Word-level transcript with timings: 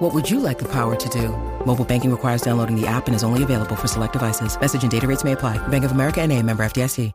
What 0.00 0.14
would 0.14 0.30
you 0.30 0.40
like 0.40 0.58
the 0.58 0.68
power 0.72 0.96
to 0.96 1.08
do? 1.10 1.28
Mobile 1.66 1.84
banking 1.84 2.10
requires 2.10 2.40
downloading 2.40 2.74
the 2.74 2.86
app 2.86 3.06
and 3.06 3.14
is 3.14 3.22
only 3.22 3.42
available 3.42 3.76
for 3.76 3.86
select 3.86 4.14
devices. 4.14 4.58
Message 4.58 4.80
and 4.80 4.90
data 4.90 5.06
rates 5.06 5.24
may 5.24 5.32
apply. 5.32 5.58
Bank 5.68 5.84
of 5.84 5.92
America 5.92 6.22
and 6.22 6.32
a 6.32 6.42
member 6.42 6.62
FDIC. 6.62 7.12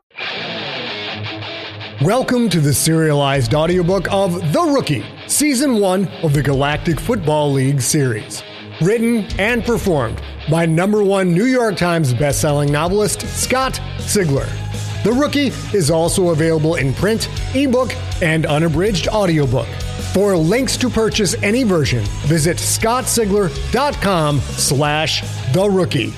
Welcome 2.04 2.48
to 2.50 2.60
the 2.60 2.76
serialized 2.76 3.56
audiobook 3.56 4.06
of 4.12 4.34
The 4.54 4.62
Rookie, 4.62 5.04
Season 5.26 5.80
1 5.80 6.08
of 6.22 6.34
the 6.34 6.44
Galactic 6.44 7.00
Football 7.00 7.54
League 7.54 7.82
series. 7.82 8.44
Written 8.80 9.26
and 9.40 9.64
performed 9.64 10.22
by 10.52 10.68
number 10.68 11.04
one 11.04 11.34
New 11.34 11.46
York 11.46 11.78
Times 11.78 12.14
bestselling 12.14 12.70
novelist 12.70 13.22
Scott 13.22 13.82
Sigler. 13.98 14.48
The 15.04 15.12
Rookie 15.12 15.48
is 15.76 15.90
also 15.90 16.30
available 16.30 16.76
in 16.76 16.94
print, 16.94 17.30
ebook, 17.56 17.96
and 18.22 18.46
unabridged 18.46 19.08
audiobook. 19.08 19.68
For 20.16 20.38
links 20.38 20.78
to 20.78 20.90
purchase 20.90 21.36
any 21.44 21.64
version, 21.64 22.02
visit 22.28 22.56
scottsigler.com 22.56 24.40
slash 24.40 25.22
the 25.52 25.70
rookie. 25.70 26.14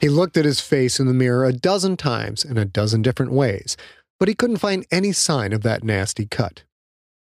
He 0.00 0.08
looked 0.08 0.36
at 0.36 0.44
his 0.44 0.60
face 0.60 1.00
in 1.00 1.08
the 1.08 1.12
mirror 1.12 1.44
a 1.44 1.52
dozen 1.52 1.96
times 1.96 2.44
in 2.44 2.56
a 2.56 2.64
dozen 2.64 3.02
different 3.02 3.32
ways, 3.32 3.76
but 4.20 4.28
he 4.28 4.36
couldn't 4.36 4.58
find 4.58 4.86
any 4.92 5.10
sign 5.10 5.52
of 5.52 5.64
that 5.64 5.82
nasty 5.82 6.26
cut. 6.26 6.62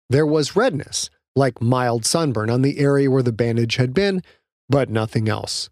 There 0.10 0.26
was 0.26 0.58
redness, 0.58 1.10
like 1.34 1.62
mild 1.62 2.06
sunburn 2.06 2.50
on 2.50 2.62
the 2.62 2.78
area 2.78 3.10
where 3.10 3.24
the 3.24 3.32
bandage 3.32 3.78
had 3.78 3.94
been, 3.94 4.22
but 4.68 4.90
nothing 4.90 5.30
else. 5.30 5.70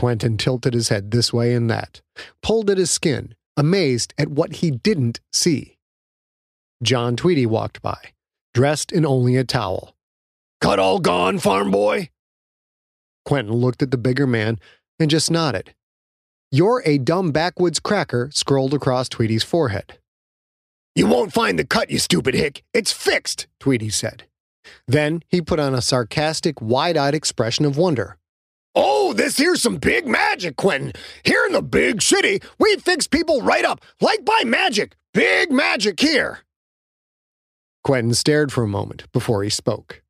Quentin 0.00 0.38
tilted 0.38 0.72
his 0.72 0.88
head 0.88 1.10
this 1.10 1.30
way 1.30 1.52
and 1.52 1.68
that, 1.68 2.00
pulled 2.42 2.70
at 2.70 2.78
his 2.78 2.90
skin, 2.90 3.34
amazed 3.54 4.14
at 4.16 4.30
what 4.30 4.54
he 4.54 4.70
didn't 4.70 5.20
see. 5.30 5.76
John 6.82 7.16
Tweedy 7.16 7.44
walked 7.44 7.82
by, 7.82 7.98
dressed 8.54 8.92
in 8.92 9.04
only 9.04 9.36
a 9.36 9.44
towel. 9.44 9.94
Cut 10.62 10.78
all 10.78 11.00
gone, 11.00 11.38
farm 11.38 11.70
boy? 11.70 12.08
Quentin 13.26 13.52
looked 13.52 13.82
at 13.82 13.90
the 13.90 13.98
bigger 13.98 14.26
man 14.26 14.58
and 14.98 15.10
just 15.10 15.30
nodded. 15.30 15.74
You're 16.50 16.82
a 16.86 16.96
dumb 16.96 17.30
backwoods 17.30 17.78
cracker 17.78 18.30
scrolled 18.32 18.72
across 18.72 19.06
Tweedy's 19.06 19.44
forehead. 19.44 19.98
You 20.94 21.08
won't 21.08 21.34
find 21.34 21.58
the 21.58 21.66
cut, 21.66 21.90
you 21.90 21.98
stupid 21.98 22.32
hick. 22.32 22.62
It's 22.72 22.90
fixed, 22.90 23.48
Tweedy 23.58 23.90
said. 23.90 24.24
Then 24.88 25.22
he 25.28 25.42
put 25.42 25.60
on 25.60 25.74
a 25.74 25.82
sarcastic, 25.82 26.58
wide 26.62 26.96
eyed 26.96 27.14
expression 27.14 27.66
of 27.66 27.76
wonder. 27.76 28.16
Oh, 28.74 29.12
this 29.12 29.36
here's 29.36 29.62
some 29.62 29.76
big 29.76 30.06
magic, 30.06 30.56
Quentin. 30.56 30.92
Here 31.24 31.44
in 31.46 31.52
the 31.52 31.62
big 31.62 32.02
city, 32.02 32.40
we 32.58 32.76
fix 32.76 33.06
people 33.06 33.42
right 33.42 33.64
up, 33.64 33.80
like 34.00 34.24
by 34.24 34.42
magic. 34.44 34.96
Big 35.12 35.50
magic 35.50 35.98
here. 35.98 36.40
Quentin 37.82 38.14
stared 38.14 38.52
for 38.52 38.62
a 38.62 38.68
moment 38.68 39.10
before 39.12 39.42
he 39.42 39.50
spoke. 39.50 40.02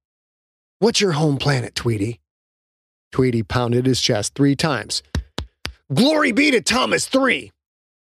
What's 0.78 1.00
your 1.00 1.12
home 1.12 1.36
planet, 1.38 1.74
Tweedy? 1.74 2.20
Tweedy 3.12 3.42
pounded 3.42 3.86
his 3.86 4.00
chest 4.00 4.34
three 4.34 4.56
times. 4.56 5.02
Glory 5.92 6.32
be 6.32 6.50
to 6.50 6.60
Thomas 6.60 7.06
3. 7.06 7.50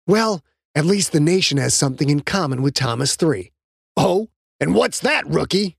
Well, 0.07 0.41
at 0.75 0.85
least 0.85 1.11
the 1.11 1.19
nation 1.19 1.57
has 1.57 1.73
something 1.73 2.09
in 2.09 2.22
common 2.22 2.61
with 2.61 2.73
Thomas 2.73 3.16
3. 3.16 3.51
Oh, 3.97 4.29
and 4.59 4.75
what's 4.75 5.00
that, 5.00 5.28
rookie? 5.28 5.75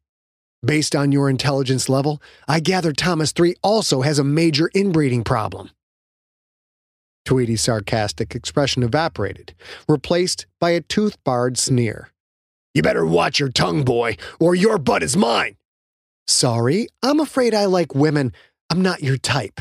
Based 0.67 0.97
on 0.97 1.13
your 1.13 1.31
intelligence 1.31 1.89
level, 1.89 2.21
I 2.49 2.59
gather 2.59 2.93
Thomas 2.93 3.31
3 3.31 3.55
also 3.63 4.01
has 4.01 4.19
a 4.19 4.25
major 4.25 4.69
inbreeding 4.75 5.23
problem. 5.23 5.71
Tweedy's 7.25 7.63
sarcastic 7.63 8.35
expression 8.35 8.83
evaporated, 8.83 9.55
replaced 9.89 10.47
by 10.61 10.71
a 10.71 10.81
tooth 10.81 11.23
barred 11.23 11.57
sneer. 11.57 12.11
You 12.75 12.83
better 12.83 13.07
watch 13.07 13.39
your 13.39 13.49
tongue, 13.49 13.85
boy, 13.85 14.17
or 14.41 14.57
your 14.57 14.77
butt 14.77 15.05
is 15.05 15.17
mine. 15.17 15.57
Sorry, 16.27 16.89
I'm 17.01 17.21
afraid 17.21 17.55
I 17.55 17.67
like 17.67 17.95
women. 17.95 18.33
I'm 18.69 18.83
not 18.83 19.05
your 19.05 19.19
type. 19.19 19.61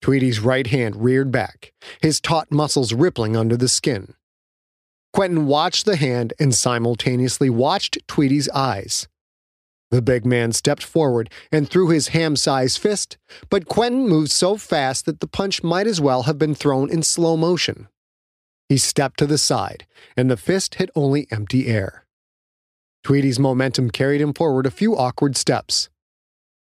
Tweedy's 0.00 0.40
right 0.40 0.66
hand 0.66 1.04
reared 1.04 1.30
back, 1.30 1.74
his 2.00 2.22
taut 2.22 2.50
muscles 2.50 2.94
rippling 2.94 3.36
under 3.36 3.56
the 3.56 3.68
skin. 3.68 4.14
Quentin 5.12 5.44
watched 5.46 5.84
the 5.84 5.96
hand 5.96 6.32
and 6.40 6.54
simultaneously 6.54 7.50
watched 7.50 7.98
Tweedy's 8.08 8.48
eyes. 8.50 9.08
The 9.90 10.02
big 10.02 10.26
man 10.26 10.52
stepped 10.52 10.82
forward 10.82 11.30
and 11.50 11.68
threw 11.68 11.88
his 11.88 12.08
ham 12.08 12.36
sized 12.36 12.78
fist, 12.78 13.16
but 13.48 13.66
Quentin 13.68 14.08
moved 14.08 14.30
so 14.30 14.56
fast 14.56 15.06
that 15.06 15.20
the 15.20 15.26
punch 15.26 15.62
might 15.62 15.86
as 15.86 16.00
well 16.00 16.24
have 16.24 16.38
been 16.38 16.54
thrown 16.54 16.90
in 16.90 17.02
slow 17.02 17.36
motion. 17.36 17.88
He 18.68 18.76
stepped 18.76 19.18
to 19.20 19.26
the 19.26 19.38
side, 19.38 19.86
and 20.16 20.30
the 20.30 20.36
fist 20.36 20.74
hit 20.74 20.90
only 20.94 21.26
empty 21.30 21.68
air. 21.68 22.04
Tweedy's 23.02 23.38
momentum 23.38 23.90
carried 23.90 24.20
him 24.20 24.34
forward 24.34 24.66
a 24.66 24.70
few 24.70 24.94
awkward 24.94 25.36
steps. 25.36 25.88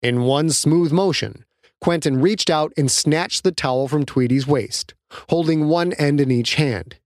In 0.04 0.22
one 0.22 0.52
smooth 0.52 0.92
motion, 0.92 1.46
Quentin 1.82 2.22
reached 2.22 2.50
out 2.50 2.72
and 2.78 2.92
snatched 2.92 3.44
the 3.44 3.52
towel 3.52 3.88
from 3.88 4.06
Tweedy's 4.06 4.46
waist, 4.46 4.94
holding 5.30 5.68
one 5.68 5.94
end 5.94 6.22
in 6.22 6.30
each 6.30 6.56
hand. 6.56 6.98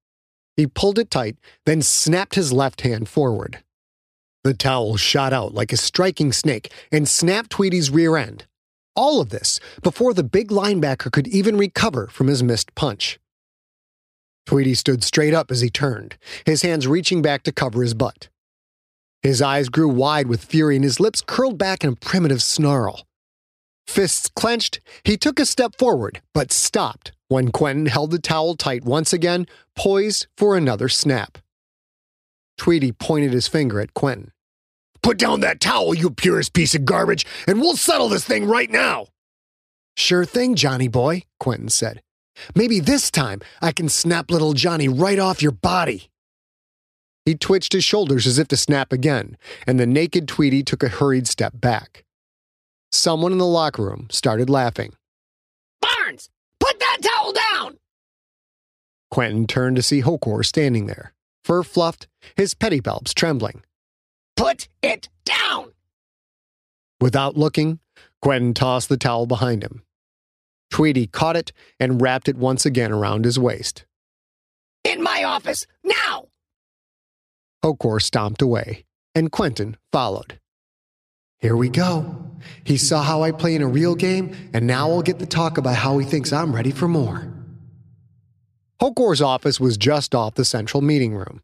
He 0.58 0.68
pulled 0.68 1.00
it 1.00 1.10
tight, 1.10 1.38
then 1.66 1.82
snapped 1.82 2.36
his 2.36 2.52
left 2.52 2.82
hand 2.82 3.08
forward. 3.08 3.64
The 4.44 4.54
towel 4.54 4.98
shot 4.98 5.32
out 5.32 5.54
like 5.54 5.72
a 5.72 5.78
striking 5.78 6.34
snake 6.34 6.72
and 6.92 7.08
snapped 7.08 7.52
Tweedy's 7.52 7.90
rear 7.90 8.18
end. 8.18 8.46
All 8.94 9.22
of 9.22 9.30
this 9.30 9.62
before 9.82 10.14
the 10.14 10.24
big 10.24 10.50
linebacker 10.50 11.12
could 11.12 11.28
even 11.30 11.58
recover 11.58 12.08
from 12.08 12.28
his 12.28 12.44
missed 12.44 12.76
punch. 12.76 13.20
Tweedy 14.46 14.76
stood 14.76 15.02
straight 15.02 15.34
up 15.34 15.50
as 15.50 15.62
he 15.62 15.70
turned, 15.70 16.18
his 16.46 16.62
hands 16.62 16.86
reaching 16.88 17.22
back 17.22 17.44
to 17.44 17.54
cover 17.54 17.82
his 17.82 17.94
butt. 17.94 18.28
His 19.22 19.42
eyes 19.42 19.70
grew 19.70 19.88
wide 19.88 20.28
with 20.28 20.44
fury 20.44 20.76
and 20.76 20.84
his 20.84 21.00
lips 21.00 21.24
curled 21.26 21.58
back 21.58 21.86
in 21.86 21.92
a 21.92 21.96
primitive 21.96 22.44
snarl. 22.44 23.08
Fists 23.88 24.30
clenched, 24.36 24.82
he 25.06 25.16
took 25.16 25.40
a 25.40 25.46
step 25.46 25.78
forward, 25.78 26.22
but 26.34 26.52
stopped 26.52 27.14
when 27.30 27.52
Quentin 27.52 27.86
held 27.86 28.12
the 28.12 28.20
towel 28.20 28.56
tight 28.56 28.84
once 28.84 29.14
again, 29.14 29.48
poised 29.78 30.28
for 30.38 30.58
another 30.58 30.90
snap. 30.90 31.38
Tweedy 32.58 32.92
pointed 32.92 33.32
his 33.32 33.48
finger 33.48 33.80
at 33.80 33.94
Quentin. 33.94 34.33
Put 35.04 35.18
down 35.18 35.42
that 35.42 35.60
towel, 35.60 35.94
you 35.94 36.10
Purist 36.10 36.54
piece 36.54 36.74
of 36.74 36.86
garbage, 36.86 37.26
and 37.46 37.60
we'll 37.60 37.76
settle 37.76 38.08
this 38.08 38.24
thing 38.24 38.46
right 38.46 38.72
now. 38.72 39.08
Sure 39.98 40.26
thing, 40.26 40.56
Johnny 40.56 40.88
boy, 40.88 41.24
Quentin 41.40 41.70
said. 41.70 42.02
Maybe 42.56 42.80
this 42.80 43.12
time 43.12 43.42
I 43.62 43.74
can 43.74 43.90
snap 43.90 44.32
little 44.32 44.54
Johnny 44.54 44.88
right 44.88 45.20
off 45.20 45.42
your 45.42 45.52
body. 45.52 46.10
He 47.26 47.36
twitched 47.36 47.74
his 47.74 47.84
shoulders 47.84 48.26
as 48.26 48.40
if 48.40 48.48
to 48.48 48.58
snap 48.58 48.92
again, 48.92 49.38
and 49.68 49.80
the 49.80 49.86
naked 49.86 50.28
Tweedy 50.28 50.64
took 50.64 50.84
a 50.84 50.90
hurried 50.90 51.28
step 51.28 51.54
back. 51.56 52.06
Someone 52.92 53.32
in 53.32 53.38
the 53.38 53.46
locker 53.46 53.84
room 53.84 54.08
started 54.10 54.50
laughing. 54.50 54.94
Barnes, 55.82 56.30
put 56.60 56.80
that 56.80 56.98
towel 57.02 57.34
down! 57.34 57.78
Quentin 59.12 59.48
turned 59.48 59.76
to 59.76 59.84
see 59.84 60.02
Hokor 60.02 60.46
standing 60.46 60.88
there, 60.88 61.14
fur 61.44 61.62
fluffed, 61.62 62.08
his 62.36 62.54
pedipalps 62.54 63.14
trembling. 63.14 63.64
Put 64.36 64.68
it 64.82 65.10
down! 65.26 65.74
Without 67.00 67.38
looking, 67.38 67.80
Quentin 68.22 68.54
tossed 68.54 68.90
the 68.90 68.98
towel 68.98 69.26
behind 69.26 69.64
him. 69.64 69.84
Tweedy 70.72 71.08
caught 71.08 71.36
it 71.36 71.52
and 71.80 72.02
wrapped 72.02 72.28
it 72.28 72.38
once 72.38 72.66
again 72.66 72.92
around 72.92 73.26
his 73.26 73.38
waist. 73.38 73.86
In 74.84 75.04
my 75.04 75.24
office, 75.24 75.68
now! 75.84 76.28
Hokor 77.64 78.02
stomped 78.02 78.42
away, 78.42 78.86
and 79.14 79.32
Quentin 79.32 79.78
followed. 79.92 80.40
Here 81.40 81.56
we 81.56 81.70
go. 81.70 82.32
He 82.64 82.78
saw 82.78 83.04
how 83.04 83.22
I 83.22 83.32
play 83.32 83.56
in 83.56 83.62
a 83.62 83.68
real 83.68 83.96
game, 83.96 84.36
and 84.54 84.66
now 84.66 84.90
I'll 84.90 85.02
get 85.02 85.20
the 85.20 85.26
talk 85.26 85.58
about 85.58 85.76
how 85.76 85.98
he 85.98 86.06
thinks 86.06 86.34
I'm 86.34 86.56
ready 86.56 86.72
for 86.72 86.88
more. 86.88 87.32
Hokor's 88.82 89.22
office 89.22 89.60
was 89.60 89.78
just 89.78 90.16
off 90.16 90.36
the 90.36 90.46
central 90.46 90.82
meeting 90.82 91.14
room. 91.14 91.42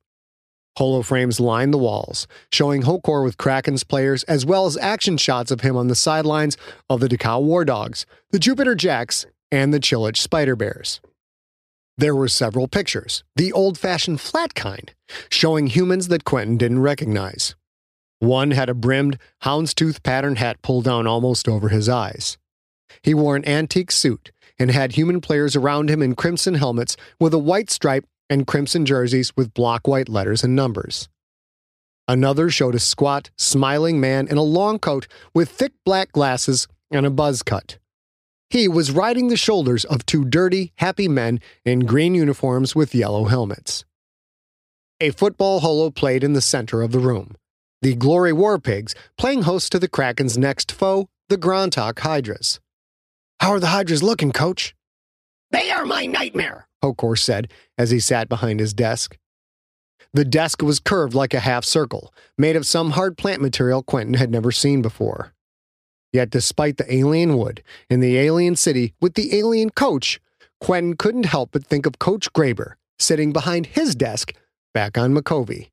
Holoframes 0.80 1.42
lined 1.42 1.74
the 1.74 1.78
walls, 1.78 2.26
showing 2.54 2.84
Hokor 2.84 3.22
with 3.22 3.38
Kraken's 3.38 3.84
players 3.84 4.24
as 4.24 4.46
well 4.46 4.66
as 4.66 4.78
action 4.78 5.18
shots 5.18 5.52
of 5.52 5.60
him 5.60 5.76
on 5.76 5.90
the 5.90 5.96
sidelines 5.96 6.56
of 6.90 7.02
the 7.02 7.10
Dakau 7.10 7.44
War 7.44 7.66
Dogs, 7.66 8.06
the 8.31 8.40
Jupiter 8.40 8.76
Jacks, 8.76 9.26
and 9.52 9.74
the 9.74 9.81
Chilich 9.81 10.16
Spider 10.16 10.56
Bears. 10.56 11.02
There 11.98 12.16
were 12.16 12.30
several 12.30 12.70
pictures, 12.70 13.26
the 13.36 13.52
old 13.52 13.78
fashioned 13.78 14.22
flat 14.22 14.56
kind, 14.56 14.94
showing 15.30 15.68
humans 15.68 16.08
that 16.08 16.24
Quentin 16.24 16.56
didn't 16.56 16.80
recognize. 16.80 17.56
One 18.20 18.52
had 18.52 18.70
a 18.70 18.74
brimmed, 18.74 19.18
houndstooth 19.44 20.02
pattern 20.02 20.38
hat 20.38 20.62
pulled 20.62 20.86
down 20.86 21.08
almost 21.08 21.50
over 21.50 21.68
his 21.68 21.90
eyes. 21.90 22.38
He 23.04 23.14
wore 23.14 23.36
an 23.36 23.46
antique 23.46 23.92
suit 23.92 24.31
and 24.58 24.72
had 24.72 24.94
human 24.94 25.20
players 25.20 25.58
around 25.58 25.90
him 25.90 26.02
in 26.02 26.16
crimson 26.16 26.56
helmets 26.56 26.96
with 27.20 27.34
a 27.34 27.38
white 27.38 27.70
stripe 27.70 28.06
and 28.30 28.48
crimson 28.48 28.86
jerseys 28.86 29.36
with 29.36 29.54
block 29.54 29.88
white 29.88 30.10
letters 30.10 30.44
and 30.44 30.56
numbers. 30.56 31.10
Another 32.08 32.50
showed 32.50 32.76
a 32.76 32.80
squat, 32.80 33.30
smiling 33.38 34.00
man 34.00 34.28
in 34.28 34.38
a 34.38 34.44
long 34.44 34.80
coat 34.80 35.08
with 35.34 35.50
thick 35.50 35.74
black 35.86 36.12
glasses 36.12 36.68
and 36.92 37.06
a 37.06 37.12
buzz 37.12 37.44
cut. 37.44 37.78
He 38.50 38.68
was 38.68 38.92
riding 38.92 39.28
the 39.28 39.38
shoulders 39.38 39.86
of 39.86 40.06
two 40.06 40.26
dirty, 40.26 40.74
happy 40.78 41.08
men 41.08 41.40
in 41.66 41.81
green 41.81 42.16
uniforms 42.16 42.76
with 42.76 42.96
yellow 42.96 43.26
helmets. 43.26 43.86
A 45.00 45.12
football 45.12 45.60
holo 45.60 45.92
played 45.92 46.24
in 46.24 46.34
the 46.34 46.42
center 46.42 46.81
of 46.81 46.92
the 46.92 47.00
room. 47.00 47.36
The 47.81 47.96
Glory 47.96 48.34
War 48.34 48.60
Pigs 48.60 48.96
playing 49.18 49.44
host 49.44 49.72
to 49.72 49.80
the 49.80 49.88
Kraken's 49.88 50.38
next 50.38 50.72
foe, 50.72 51.08
the 51.30 51.38
Grontok 51.38 52.00
Hydras. 52.00 52.60
How 53.40 53.52
are 53.52 53.60
the 53.60 53.68
Hydras 53.68 54.04
looking, 54.04 54.31
coach? 54.31 54.76
They 55.52 55.70
are 55.72 55.86
my 55.86 56.06
nightmare, 56.06 56.68
Hokor 56.84 57.18
said 57.18 57.52
as 57.78 57.92
he 57.92 58.00
sat 58.00 58.30
behind 58.30 58.60
his 58.60 58.74
desk. 58.74 59.18
The 60.14 60.26
desk 60.26 60.62
was 60.62 60.80
curved 60.80 61.14
like 61.14 61.34
a 61.34 61.40
half 61.40 61.64
circle, 61.64 62.14
made 62.38 62.56
of 62.56 62.66
some 62.66 62.92
hard 62.92 63.18
plant 63.18 63.42
material 63.42 63.84
Quentin 63.84 64.16
had 64.16 64.31
never 64.31 64.52
seen 64.52 64.81
before. 64.81 65.34
Yet, 66.12 66.31
despite 66.31 66.78
the 66.78 66.92
alien 66.92 67.38
wood 67.38 67.64
in 67.90 68.00
the 68.00 68.18
alien 68.18 68.56
city 68.56 68.94
with 69.00 69.14
the 69.14 69.38
alien 69.38 69.70
coach, 69.70 70.20
Quentin 70.60 70.96
couldn't 70.96 71.26
help 71.26 71.52
but 71.52 71.66
think 71.66 71.86
of 71.86 72.00
Coach 72.00 72.34
Graber 72.34 72.74
sitting 72.98 73.31
behind 73.31 73.68
his 73.68 73.96
desk 73.96 74.34
back 74.74 74.98
on 74.98 75.14
Micovi. 75.14 75.70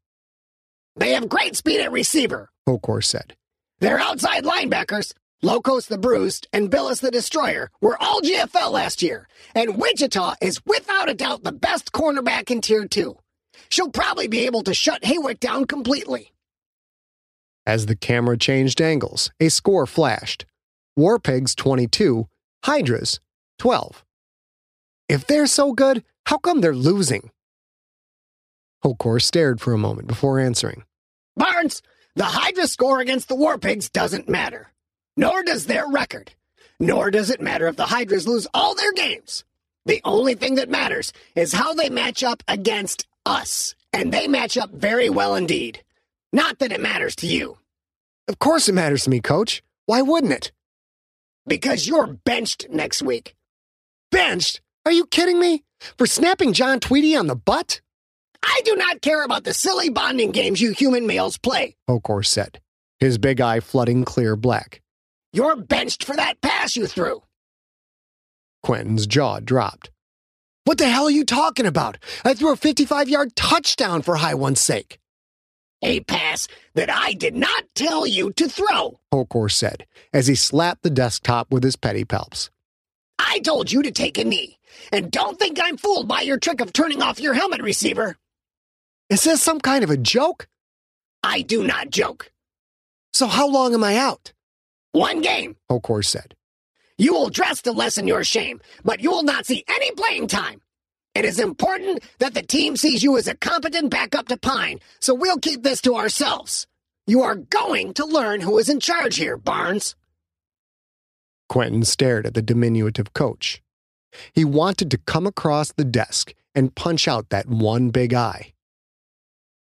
They 0.96 1.12
have 1.12 1.28
great 1.28 1.56
speed 1.56 1.80
at 1.80 1.92
receiver, 1.92 2.50
Hokor 2.68 3.02
said. 3.02 3.34
They're 3.80 3.98
outside 3.98 4.44
linebackers, 4.44 5.12
Locos 5.42 5.86
the 5.86 5.98
Bruised 5.98 6.48
and 6.52 6.70
Billis 6.70 7.00
the 7.00 7.10
Destroyer, 7.10 7.70
were 7.82 8.00
all 8.02 8.22
GFL 8.22 8.72
last 8.72 9.02
year, 9.02 9.28
and 9.54 9.76
Wichita 9.76 10.34
is 10.40 10.64
without 10.64 11.10
a 11.10 11.14
doubt 11.14 11.44
the 11.44 11.52
best 11.52 11.92
cornerback 11.92 12.50
in 12.50 12.62
Tier 12.62 12.86
2. 12.86 13.16
She'll 13.68 13.90
probably 13.90 14.28
be 14.28 14.46
able 14.46 14.62
to 14.62 14.72
shut 14.72 15.04
Haywick 15.04 15.38
down 15.38 15.66
completely. 15.66 16.32
As 17.66 17.84
the 17.84 17.96
camera 17.96 18.38
changed 18.38 18.80
angles, 18.80 19.30
a 19.38 19.50
score 19.50 19.86
flashed. 19.86 20.46
Warpigs 20.98 21.54
22, 21.54 22.26
Hydras 22.64 23.20
12. 23.58 24.04
If 25.08 25.26
they're 25.26 25.46
so 25.46 25.72
good, 25.72 26.02
how 26.24 26.38
come 26.38 26.62
they're 26.62 26.74
losing? 26.74 27.30
Hokor 28.82 29.20
stared 29.20 29.60
for 29.60 29.74
a 29.74 29.78
moment 29.78 30.08
before 30.08 30.38
answering. 30.38 30.84
Barnes, 31.36 31.82
the 32.14 32.24
Hydra 32.24 32.66
score 32.66 33.00
against 33.00 33.28
the 33.28 33.36
Warpigs 33.36 33.92
doesn't 33.92 34.28
matter. 34.28 34.72
Nor 35.16 35.42
does 35.42 35.66
their 35.66 35.88
record. 35.88 36.32
Nor 36.78 37.10
does 37.10 37.30
it 37.30 37.40
matter 37.40 37.66
if 37.66 37.76
the 37.76 37.86
Hydras 37.86 38.28
lose 38.28 38.46
all 38.52 38.74
their 38.74 38.92
games. 38.92 39.44
The 39.86 40.00
only 40.04 40.34
thing 40.34 40.56
that 40.56 40.68
matters 40.68 41.12
is 41.34 41.52
how 41.52 41.74
they 41.74 41.88
match 41.88 42.22
up 42.22 42.42
against 42.48 43.06
us. 43.24 43.74
And 43.92 44.12
they 44.12 44.28
match 44.28 44.58
up 44.58 44.70
very 44.72 45.08
well 45.08 45.34
indeed. 45.36 45.82
Not 46.32 46.58
that 46.58 46.72
it 46.72 46.80
matters 46.80 47.16
to 47.16 47.26
you. 47.26 47.58
Of 48.28 48.38
course 48.38 48.68
it 48.68 48.74
matters 48.74 49.04
to 49.04 49.10
me, 49.10 49.20
coach. 49.20 49.62
Why 49.86 50.02
wouldn't 50.02 50.32
it? 50.32 50.52
Because 51.46 51.86
you're 51.86 52.06
benched 52.08 52.66
next 52.70 53.02
week. 53.02 53.36
Benched? 54.10 54.60
Are 54.84 54.92
you 54.92 55.06
kidding 55.06 55.38
me? 55.38 55.64
For 55.96 56.06
snapping 56.06 56.52
John 56.52 56.80
Tweedy 56.80 57.16
on 57.16 57.26
the 57.26 57.36
butt? 57.36 57.80
I 58.42 58.60
do 58.64 58.76
not 58.76 59.00
care 59.00 59.24
about 59.24 59.44
the 59.44 59.54
silly 59.54 59.88
bonding 59.88 60.30
games 60.30 60.60
you 60.60 60.72
human 60.72 61.06
males 61.06 61.38
play, 61.38 61.76
Hokor 61.88 62.24
said, 62.24 62.60
his 62.98 63.18
big 63.18 63.40
eye 63.40 63.60
flooding 63.60 64.04
clear 64.04 64.36
black. 64.36 64.82
You're 65.32 65.56
benched 65.56 66.04
for 66.04 66.16
that 66.16 66.40
pass 66.40 66.76
you 66.76 66.86
threw. 66.86 67.22
Quentin's 68.62 69.06
jaw 69.06 69.40
dropped. 69.40 69.90
What 70.64 70.78
the 70.78 70.88
hell 70.88 71.04
are 71.04 71.10
you 71.10 71.24
talking 71.24 71.66
about? 71.66 71.98
I 72.24 72.34
threw 72.34 72.52
a 72.52 72.56
55 72.56 73.08
yard 73.08 73.36
touchdown 73.36 74.02
for 74.02 74.16
High 74.16 74.34
One's 74.34 74.60
sake. 74.60 74.98
A 75.82 76.00
pass 76.00 76.48
that 76.74 76.90
I 76.90 77.12
did 77.12 77.36
not 77.36 77.64
tell 77.74 78.06
you 78.06 78.32
to 78.32 78.48
throw, 78.48 78.98
Hokor 79.12 79.52
said 79.52 79.86
as 80.12 80.26
he 80.26 80.34
slapped 80.34 80.82
the 80.82 80.90
desktop 80.90 81.52
with 81.52 81.62
his 81.62 81.76
pedipalps. 81.76 82.50
I 83.18 83.38
told 83.40 83.70
you 83.70 83.82
to 83.82 83.90
take 83.90 84.18
a 84.18 84.24
knee, 84.24 84.58
and 84.90 85.10
don't 85.10 85.38
think 85.38 85.58
I'm 85.62 85.76
fooled 85.76 86.08
by 86.08 86.22
your 86.22 86.38
trick 86.38 86.60
of 86.60 86.72
turning 86.72 87.02
off 87.02 87.20
your 87.20 87.34
helmet 87.34 87.62
receiver. 87.62 88.16
Is 89.10 89.22
this 89.22 89.42
some 89.42 89.60
kind 89.60 89.84
of 89.84 89.90
a 89.90 89.96
joke? 89.96 90.48
I 91.22 91.42
do 91.42 91.64
not 91.64 91.90
joke. 91.90 92.32
So 93.12 93.26
how 93.26 93.48
long 93.48 93.72
am 93.72 93.84
I 93.84 93.96
out? 93.96 94.32
One 94.96 95.20
game, 95.20 95.56
Hokor 95.70 96.02
said. 96.02 96.34
You 96.96 97.12
will 97.12 97.28
dress 97.28 97.60
to 97.62 97.72
lessen 97.72 98.08
your 98.08 98.24
shame, 98.24 98.62
but 98.82 99.02
you 99.02 99.10
will 99.10 99.24
not 99.24 99.44
see 99.44 99.62
any 99.68 99.90
playing 99.90 100.26
time. 100.26 100.62
It 101.14 101.26
is 101.26 101.38
important 101.38 102.02
that 102.18 102.32
the 102.32 102.40
team 102.40 102.78
sees 102.78 103.02
you 103.02 103.18
as 103.18 103.28
a 103.28 103.36
competent 103.36 103.90
backup 103.90 104.28
to 104.28 104.38
Pine, 104.38 104.80
so 105.00 105.12
we'll 105.12 105.38
keep 105.38 105.62
this 105.62 105.82
to 105.82 105.96
ourselves. 105.96 106.66
You 107.06 107.24
are 107.24 107.34
going 107.34 107.92
to 107.92 108.06
learn 108.06 108.40
who 108.40 108.56
is 108.56 108.70
in 108.70 108.80
charge 108.80 109.16
here, 109.16 109.36
Barnes. 109.36 109.96
Quentin 111.50 111.84
stared 111.84 112.24
at 112.24 112.32
the 112.32 112.40
diminutive 112.40 113.12
coach. 113.12 113.62
He 114.32 114.46
wanted 114.46 114.90
to 114.92 114.96
come 114.96 115.26
across 115.26 115.72
the 115.72 115.84
desk 115.84 116.32
and 116.54 116.74
punch 116.74 117.06
out 117.06 117.28
that 117.28 117.50
one 117.50 117.90
big 117.90 118.14
eye. 118.14 118.54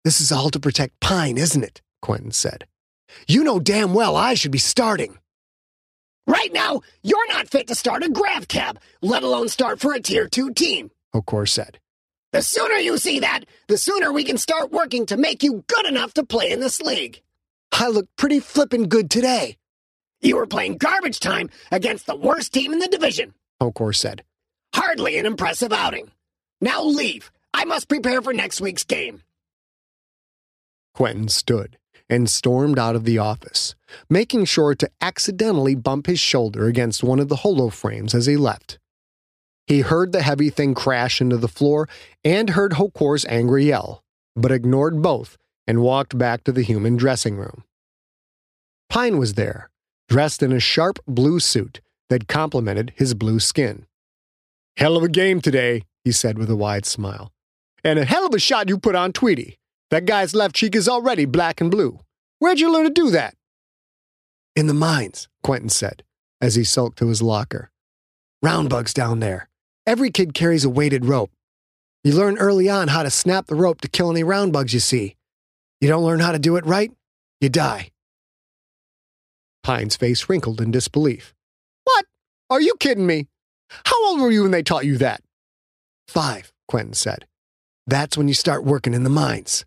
This 0.03 0.21
is 0.21 0.31
all 0.31 0.51
to 0.51 0.59
protect 0.59 0.99
Pine, 0.99 1.39
isn't 1.39 1.63
it? 1.63 1.81
Quentin 2.03 2.29
said. 2.29 2.67
You 3.27 3.43
know 3.43 3.59
damn 3.59 3.93
well 3.93 4.15
I 4.15 4.33
should 4.33 4.51
be 4.51 4.57
starting. 4.57 5.17
Right 6.27 6.51
now, 6.51 6.81
you're 7.03 7.27
not 7.27 7.49
fit 7.49 7.67
to 7.67 7.75
start 7.75 8.03
a 8.03 8.09
grav 8.09 8.47
cab, 8.47 8.79
let 9.01 9.23
alone 9.23 9.47
start 9.47 9.79
for 9.79 9.93
a 9.93 9.99
tier 9.99 10.27
2 10.27 10.53
team, 10.53 10.89
Hokor 11.13 11.47
said. 11.47 11.79
The 12.31 12.41
sooner 12.41 12.75
you 12.75 12.97
see 12.97 13.19
that, 13.19 13.45
the 13.67 13.77
sooner 13.77 14.11
we 14.11 14.23
can 14.23 14.37
start 14.37 14.71
working 14.71 15.05
to 15.05 15.17
make 15.17 15.43
you 15.43 15.63
good 15.67 15.85
enough 15.85 16.13
to 16.15 16.25
play 16.25 16.51
in 16.51 16.59
this 16.59 16.81
league. 16.81 17.21
I 17.71 17.89
look 17.89 18.07
pretty 18.17 18.39
flippin' 18.39 18.87
good 18.87 19.09
today, 19.11 19.57
You 20.21 20.37
were 20.37 20.47
playing 20.47 20.77
garbage 20.77 21.19
time 21.19 21.49
against 21.71 22.07
the 22.07 22.15
worst 22.15 22.53
team 22.53 22.73
in 22.73 22.79
the 22.79 22.87
division. 22.87 23.33
Hokor 23.61 23.95
said. 23.95 24.23
Hardly 24.73 25.17
an 25.19 25.25
impressive 25.25 25.71
outing. 25.71 26.09
Now 26.59 26.83
leave. 26.83 27.31
I 27.53 27.65
must 27.65 27.87
prepare 27.87 28.21
for 28.21 28.33
next 28.33 28.59
week's 28.59 28.83
game. 28.83 29.21
Quentin 30.95 31.27
stood 31.27 31.77
and 32.09 32.29
stormed 32.29 32.77
out 32.77 32.95
of 32.95 33.03
the 33.03 33.17
office, 33.17 33.75
making 34.09 34.45
sure 34.45 34.75
to 34.75 34.89
accidentally 35.01 35.75
bump 35.75 36.07
his 36.07 36.19
shoulder 36.19 36.65
against 36.65 37.03
one 37.03 37.19
of 37.19 37.29
the 37.29 37.37
holo 37.37 37.69
frames 37.69 38.13
as 38.13 38.25
he 38.25 38.37
left. 38.37 38.77
He 39.67 39.81
heard 39.81 40.11
the 40.11 40.21
heavy 40.21 40.49
thing 40.49 40.75
crash 40.75 41.19
into 41.19 41.37
the 41.37 41.47
floor 41.47 41.89
and 42.23 42.51
heard 42.51 42.73
Hokor's 42.73 43.25
angry 43.25 43.65
yell, 43.65 44.03
but 44.35 44.51
ignored 44.51 45.01
both 45.01 45.37
and 45.67 45.81
walked 45.81 46.17
back 46.17 46.43
to 46.43 46.51
the 46.51 46.61
human 46.61 46.95
dressing 46.95 47.35
room. 47.35 47.63
Pine 48.89 49.17
was 49.17 49.33
there, 49.33 49.71
dressed 50.07 50.43
in 50.43 50.51
a 50.51 50.59
sharp 50.59 50.99
blue 51.07 51.39
suit 51.39 51.81
that 52.09 52.27
complemented 52.27 52.93
his 52.95 53.15
blue 53.15 53.39
skin. 53.39 53.87
Hell 54.77 54.95
of 54.95 55.03
a 55.03 55.09
game 55.09 55.41
today, 55.41 55.83
he 56.03 56.11
said 56.11 56.37
with 56.37 56.49
a 56.49 56.55
wide 56.55 56.85
smile. 56.85 57.31
And 57.83 57.97
a 57.97 58.05
hell 58.05 58.25
of 58.25 58.33
a 58.33 58.39
shot 58.39 58.69
you 58.69 58.77
put 58.77 58.95
on 58.95 59.13
Tweedy. 59.13 59.57
That 59.95 60.03
guy's 60.03 60.35
left 60.35 60.57
cheek 60.57 60.75
is 60.75 60.89
already 60.89 61.23
black 61.23 61.61
and 61.61 61.71
blue. 61.71 62.01
Where'd 62.39 62.59
you 62.59 62.69
learn 62.69 62.83
to 62.83 62.89
do 62.89 63.11
that? 63.11 63.33
In 64.53 64.67
the 64.67 64.73
mines, 64.73 65.29
Quentin 65.41 65.69
said, 65.69 66.03
as 66.41 66.55
he 66.55 66.65
sulked 66.65 66.99
to 66.99 67.07
his 67.07 67.21
locker. 67.21 67.71
Round 68.41 68.69
bugs 68.69 68.93
down 68.93 69.21
there. 69.21 69.47
Every 69.87 70.11
kid 70.11 70.33
carries 70.33 70.65
a 70.65 70.69
weighted 70.69 71.05
rope. 71.05 71.31
You 72.03 72.11
learn 72.11 72.37
early 72.39 72.67
on 72.67 72.89
how 72.89 73.03
to 73.03 73.09
snap 73.09 73.45
the 73.45 73.55
rope 73.55 73.79
to 73.79 73.87
kill 73.87 74.11
any 74.11 74.21
round 74.21 74.51
bugs 74.51 74.73
you 74.73 74.81
see. 74.81 75.15
You 75.79 75.87
don't 75.87 76.03
learn 76.03 76.19
how 76.19 76.33
to 76.33 76.39
do 76.39 76.57
it 76.57 76.65
right, 76.65 76.91
you 77.39 77.47
die. 77.47 77.91
Pine's 79.63 79.95
face 79.95 80.27
wrinkled 80.27 80.59
in 80.59 80.71
disbelief. 80.71 81.33
What? 81.85 82.05
Are 82.49 82.59
you 82.59 82.73
kidding 82.81 83.07
me? 83.07 83.27
How 83.85 84.09
old 84.09 84.19
were 84.19 84.29
you 84.29 84.41
when 84.41 84.51
they 84.51 84.61
taught 84.61 84.85
you 84.85 84.97
that? 84.97 85.21
Five, 86.09 86.51
Quentin 86.67 86.95
said. 86.95 87.25
That's 87.87 88.17
when 88.17 88.27
you 88.27 88.33
start 88.33 88.65
working 88.65 88.93
in 88.93 89.05
the 89.05 89.09
mines. 89.09 89.63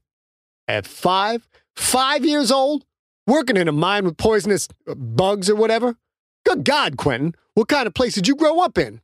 At 0.68 0.86
five? 0.86 1.48
Five 1.74 2.24
years 2.24 2.52
old? 2.52 2.84
Working 3.26 3.56
in 3.56 3.68
a 3.68 3.72
mine 3.72 4.04
with 4.04 4.18
poisonous 4.18 4.68
uh, 4.86 4.94
bugs 4.94 5.48
or 5.48 5.56
whatever? 5.56 5.96
Good 6.44 6.64
God, 6.64 6.96
Quentin, 6.96 7.34
what 7.54 7.68
kind 7.68 7.86
of 7.86 7.94
place 7.94 8.14
did 8.14 8.28
you 8.28 8.36
grow 8.36 8.60
up 8.60 8.78
in? 8.78 9.00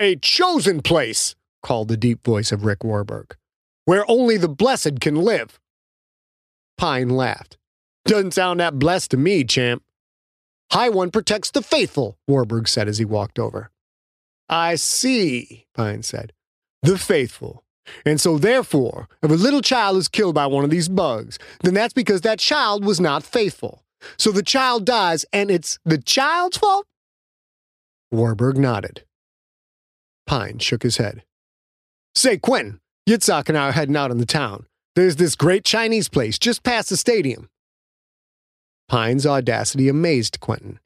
A 0.00 0.16
chosen 0.16 0.82
place, 0.82 1.34
called 1.62 1.88
the 1.88 1.96
deep 1.96 2.24
voice 2.24 2.52
of 2.52 2.64
Rick 2.64 2.84
Warburg, 2.84 3.36
where 3.84 4.04
only 4.10 4.36
the 4.36 4.48
blessed 4.48 5.00
can 5.00 5.16
live. 5.16 5.60
Pine 6.76 7.10
laughed. 7.10 7.56
Doesn't 8.04 8.34
sound 8.34 8.60
that 8.60 8.78
blessed 8.78 9.10
to 9.12 9.16
me, 9.16 9.44
champ. 9.44 9.82
High 10.72 10.88
One 10.88 11.10
protects 11.10 11.50
the 11.50 11.62
faithful, 11.62 12.16
Warburg 12.26 12.68
said 12.68 12.88
as 12.88 12.98
he 12.98 13.04
walked 13.04 13.38
over. 13.38 13.70
I 14.48 14.76
see, 14.76 15.66
Pine 15.74 16.02
said. 16.02 16.32
The 16.82 16.96
faithful. 16.96 17.64
And 18.04 18.20
so, 18.20 18.38
therefore, 18.38 19.08
if 19.22 19.30
a 19.30 19.34
little 19.34 19.62
child 19.62 19.96
is 19.96 20.08
killed 20.08 20.34
by 20.34 20.46
one 20.46 20.64
of 20.64 20.70
these 20.70 20.88
bugs, 20.88 21.38
then 21.62 21.74
that's 21.74 21.94
because 21.94 22.22
that 22.22 22.38
child 22.38 22.84
was 22.84 23.00
not 23.00 23.22
faithful. 23.22 23.82
So 24.16 24.30
the 24.30 24.42
child 24.42 24.84
dies, 24.84 25.24
and 25.32 25.50
it's 25.50 25.78
the 25.84 25.98
child's 25.98 26.56
fault? 26.56 26.86
Warburg 28.10 28.56
nodded. 28.56 29.04
Pine 30.26 30.58
shook 30.58 30.82
his 30.82 30.96
head. 30.96 31.22
Say, 32.14 32.38
Quentin, 32.38 32.80
Yitzhak 33.08 33.48
and 33.48 33.58
I 33.58 33.68
are 33.68 33.72
heading 33.72 33.96
out 33.96 34.10
in 34.10 34.18
the 34.18 34.26
town. 34.26 34.66
There's 34.96 35.16
this 35.16 35.36
great 35.36 35.64
Chinese 35.64 36.08
place 36.08 36.38
just 36.38 36.62
past 36.62 36.88
the 36.88 36.96
stadium. 36.96 37.48
Pine's 38.88 39.26
audacity 39.26 39.88
amazed 39.88 40.40
Quentin. 40.40 40.80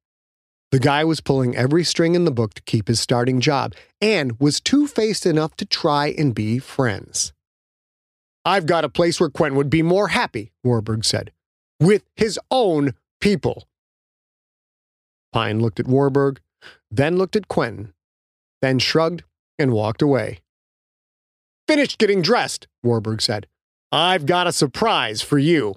The 0.74 0.80
guy 0.80 1.04
was 1.04 1.20
pulling 1.20 1.54
every 1.54 1.84
string 1.84 2.16
in 2.16 2.24
the 2.24 2.32
book 2.32 2.54
to 2.54 2.62
keep 2.62 2.88
his 2.88 2.98
starting 3.00 3.38
job 3.38 3.76
and 4.00 4.40
was 4.40 4.60
two 4.60 4.88
faced 4.88 5.24
enough 5.24 5.54
to 5.58 5.64
try 5.64 6.08
and 6.08 6.34
be 6.34 6.58
friends. 6.58 7.32
I've 8.44 8.66
got 8.66 8.84
a 8.84 8.88
place 8.88 9.20
where 9.20 9.30
Quentin 9.30 9.56
would 9.56 9.70
be 9.70 9.82
more 9.82 10.08
happy, 10.08 10.50
Warburg 10.64 11.04
said, 11.04 11.30
with 11.78 12.02
his 12.16 12.40
own 12.50 12.94
people. 13.20 13.68
Pine 15.32 15.60
looked 15.60 15.78
at 15.78 15.86
Warburg, 15.86 16.40
then 16.90 17.18
looked 17.18 17.36
at 17.36 17.46
Quentin, 17.46 17.94
then 18.60 18.80
shrugged 18.80 19.22
and 19.60 19.70
walked 19.72 20.02
away. 20.02 20.40
Finished 21.68 21.98
getting 21.98 22.20
dressed, 22.20 22.66
Warburg 22.82 23.22
said. 23.22 23.46
I've 23.92 24.26
got 24.26 24.48
a 24.48 24.52
surprise 24.52 25.22
for 25.22 25.38
you. 25.38 25.76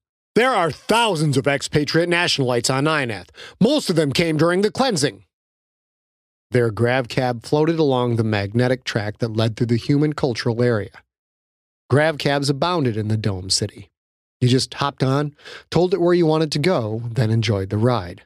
There 0.33 0.51
are 0.51 0.71
thousands 0.71 1.35
of 1.35 1.45
expatriate 1.45 2.09
nationalites 2.09 2.73
on 2.73 2.85
Ionath. 2.85 3.29
Most 3.59 3.89
of 3.89 3.97
them 3.97 4.13
came 4.13 4.37
during 4.37 4.61
the 4.61 4.71
cleansing. 4.71 5.25
Their 6.51 6.71
grav 6.71 7.09
cab 7.09 7.43
floated 7.43 7.79
along 7.79 8.15
the 8.15 8.23
magnetic 8.23 8.85
track 8.85 9.17
that 9.17 9.35
led 9.35 9.57
through 9.57 9.67
the 9.67 9.75
human 9.75 10.13
cultural 10.13 10.63
area. 10.63 11.03
Grav 11.89 12.17
cabs 12.17 12.49
abounded 12.49 12.95
in 12.95 13.09
the 13.09 13.17
Dome 13.17 13.49
City. 13.49 13.89
You 14.39 14.47
just 14.47 14.73
hopped 14.75 15.03
on, 15.03 15.35
told 15.69 15.93
it 15.93 15.99
where 15.99 16.13
you 16.13 16.25
wanted 16.25 16.51
to 16.53 16.59
go, 16.59 17.03
then 17.11 17.29
enjoyed 17.29 17.69
the 17.69 17.77
ride. 17.77 18.23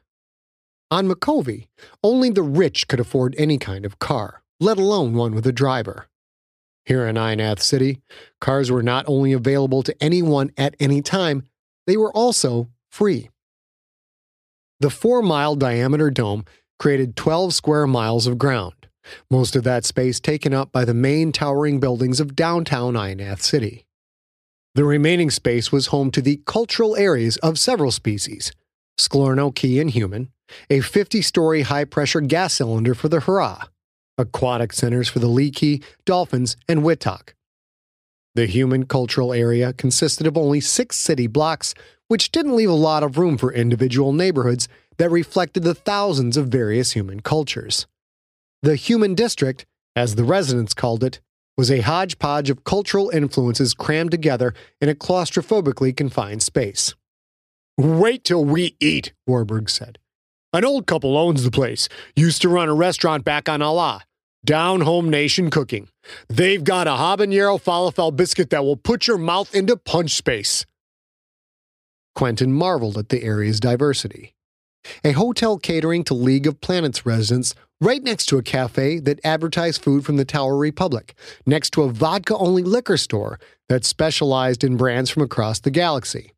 On 0.91 1.07
Micovi, 1.07 1.65
only 2.03 2.29
the 2.29 2.43
rich 2.43 2.87
could 2.87 2.99
afford 2.99 3.33
any 3.39 3.57
kind 3.57 3.83
of 3.83 3.97
car, 3.97 4.43
let 4.59 4.77
alone 4.77 5.15
one 5.15 5.33
with 5.33 5.47
a 5.47 5.51
driver. 5.51 6.05
Here 6.85 7.07
in 7.07 7.15
Ionath 7.15 7.61
City, 7.61 8.01
cars 8.39 8.69
were 8.69 8.83
not 8.83 9.05
only 9.07 9.33
available 9.33 9.81
to 9.81 9.95
anyone 9.99 10.51
at 10.55 10.75
any 10.79 11.01
time, 11.01 11.47
they 11.87 11.97
were 11.97 12.11
also 12.11 12.69
free. 12.89 13.29
The 14.79 14.89
four 14.89 15.21
mile 15.21 15.55
diameter 15.55 16.09
dome 16.11 16.45
created 16.79 17.15
12 17.15 17.53
square 17.53 17.87
miles 17.87 18.27
of 18.27 18.37
ground, 18.37 18.87
most 19.29 19.55
of 19.55 19.63
that 19.63 19.85
space 19.85 20.19
taken 20.19 20.53
up 20.53 20.71
by 20.71 20.85
the 20.85 20.93
main 20.93 21.31
towering 21.31 21.79
buildings 21.79 22.19
of 22.19 22.35
downtown 22.35 22.93
Ionath 22.93 23.41
City. 23.41 23.85
The 24.75 24.83
remaining 24.83 25.31
space 25.31 25.71
was 25.71 25.87
home 25.87 26.11
to 26.11 26.21
the 26.21 26.41
cultural 26.45 26.97
areas 26.97 27.37
of 27.37 27.57
several 27.57 27.91
species 27.91 28.51
Sklorno 28.99 29.53
Ki 29.53 29.79
and 29.79 29.89
human, 29.89 30.31
a 30.69 30.81
50 30.81 31.21
story 31.21 31.63
high 31.63 31.85
pressure 31.85 32.21
gas 32.21 32.55
cylinder 32.55 32.93
for 32.93 33.09
the 33.09 33.19
Harrah, 33.19 33.67
aquatic 34.17 34.73
centers 34.73 35.09
for 35.09 35.19
the 35.19 35.27
Leakey, 35.27 35.83
Dolphins, 36.05 36.55
and 36.67 36.81
Witok, 36.81 37.33
the 38.35 38.45
human 38.45 38.85
cultural 38.85 39.33
area 39.33 39.73
consisted 39.73 40.27
of 40.27 40.37
only 40.37 40.59
six 40.59 40.97
city 40.97 41.25
blocks, 41.25 41.73
which 42.07 42.31
didn't 42.31 42.55
leave 42.55 42.69
a 42.69 42.73
lot 42.73 43.01
of 43.01 43.17
room 43.17 43.37
for 43.37 43.51
individual 43.51 44.13
neighborhoods 44.13 44.67
that 44.97 45.09
reflected 45.09 45.63
the 45.63 45.73
thousands 45.73 46.37
of 46.37 46.49
various 46.49 46.91
human 46.91 47.21
cultures. 47.21 47.87
The 48.61 48.75
human 48.75 49.15
district, 49.15 49.65
as 49.95 50.15
the 50.15 50.23
residents 50.23 50.73
called 50.73 51.03
it, 51.03 51.19
was 51.57 51.71
a 51.71 51.81
hodgepodge 51.81 52.49
of 52.49 52.63
cultural 52.63 53.09
influences 53.09 53.73
crammed 53.73 54.11
together 54.11 54.53
in 54.81 54.89
a 54.89 54.95
claustrophobically 54.95 55.95
confined 55.95 56.43
space. 56.43 56.93
Wait 57.77 58.23
till 58.23 58.43
we 58.43 58.75
eat, 58.79 59.13
Warburg 59.25 59.69
said. 59.69 59.97
An 60.53 60.65
old 60.65 60.87
couple 60.87 61.17
owns 61.17 61.43
the 61.43 61.51
place, 61.51 61.89
used 62.15 62.41
to 62.41 62.49
run 62.49 62.69
a 62.69 62.73
restaurant 62.73 63.25
back 63.25 63.49
on 63.49 63.61
Allah. 63.61 64.01
Down 64.45 64.81
Home 64.81 65.09
Nation 65.09 65.49
Cooking. 65.49 65.89
They've 66.29 66.63
got 66.63 66.87
a 66.87 66.91
habanero 66.91 67.61
falafel 67.61 68.15
biscuit 68.15 68.51
that 68.51 68.63
will 68.63 68.77
put 68.77 69.07
your 69.07 69.17
mouth 69.17 69.53
into 69.55 69.75
punch 69.75 70.11
space. 70.11 70.65
Quentin 72.13 72.53
marveled 72.53 72.97
at 72.97 73.09
the 73.09 73.23
area's 73.23 73.59
diversity. 73.59 74.35
A 75.03 75.13
hotel 75.13 75.57
catering 75.57 76.03
to 76.03 76.13
League 76.13 76.45
of 76.45 76.61
Planets 76.61 77.05
residents 77.05 77.55
right 77.81 78.03
next 78.03 78.27
to 78.27 78.37
a 78.37 78.43
cafe 78.43 78.99
that 78.99 79.19
advertised 79.25 79.81
food 79.81 80.05
from 80.05 80.17
the 80.17 80.25
Tower 80.25 80.55
Republic, 80.55 81.15
next 81.45 81.71
to 81.71 81.81
a 81.81 81.91
vodka 81.91 82.37
only 82.37 82.63
liquor 82.63 82.97
store 82.97 83.39
that 83.67 83.83
specialized 83.83 84.63
in 84.63 84.77
brands 84.77 85.09
from 85.09 85.23
across 85.23 85.59
the 85.59 85.71
galaxy. 85.71 86.33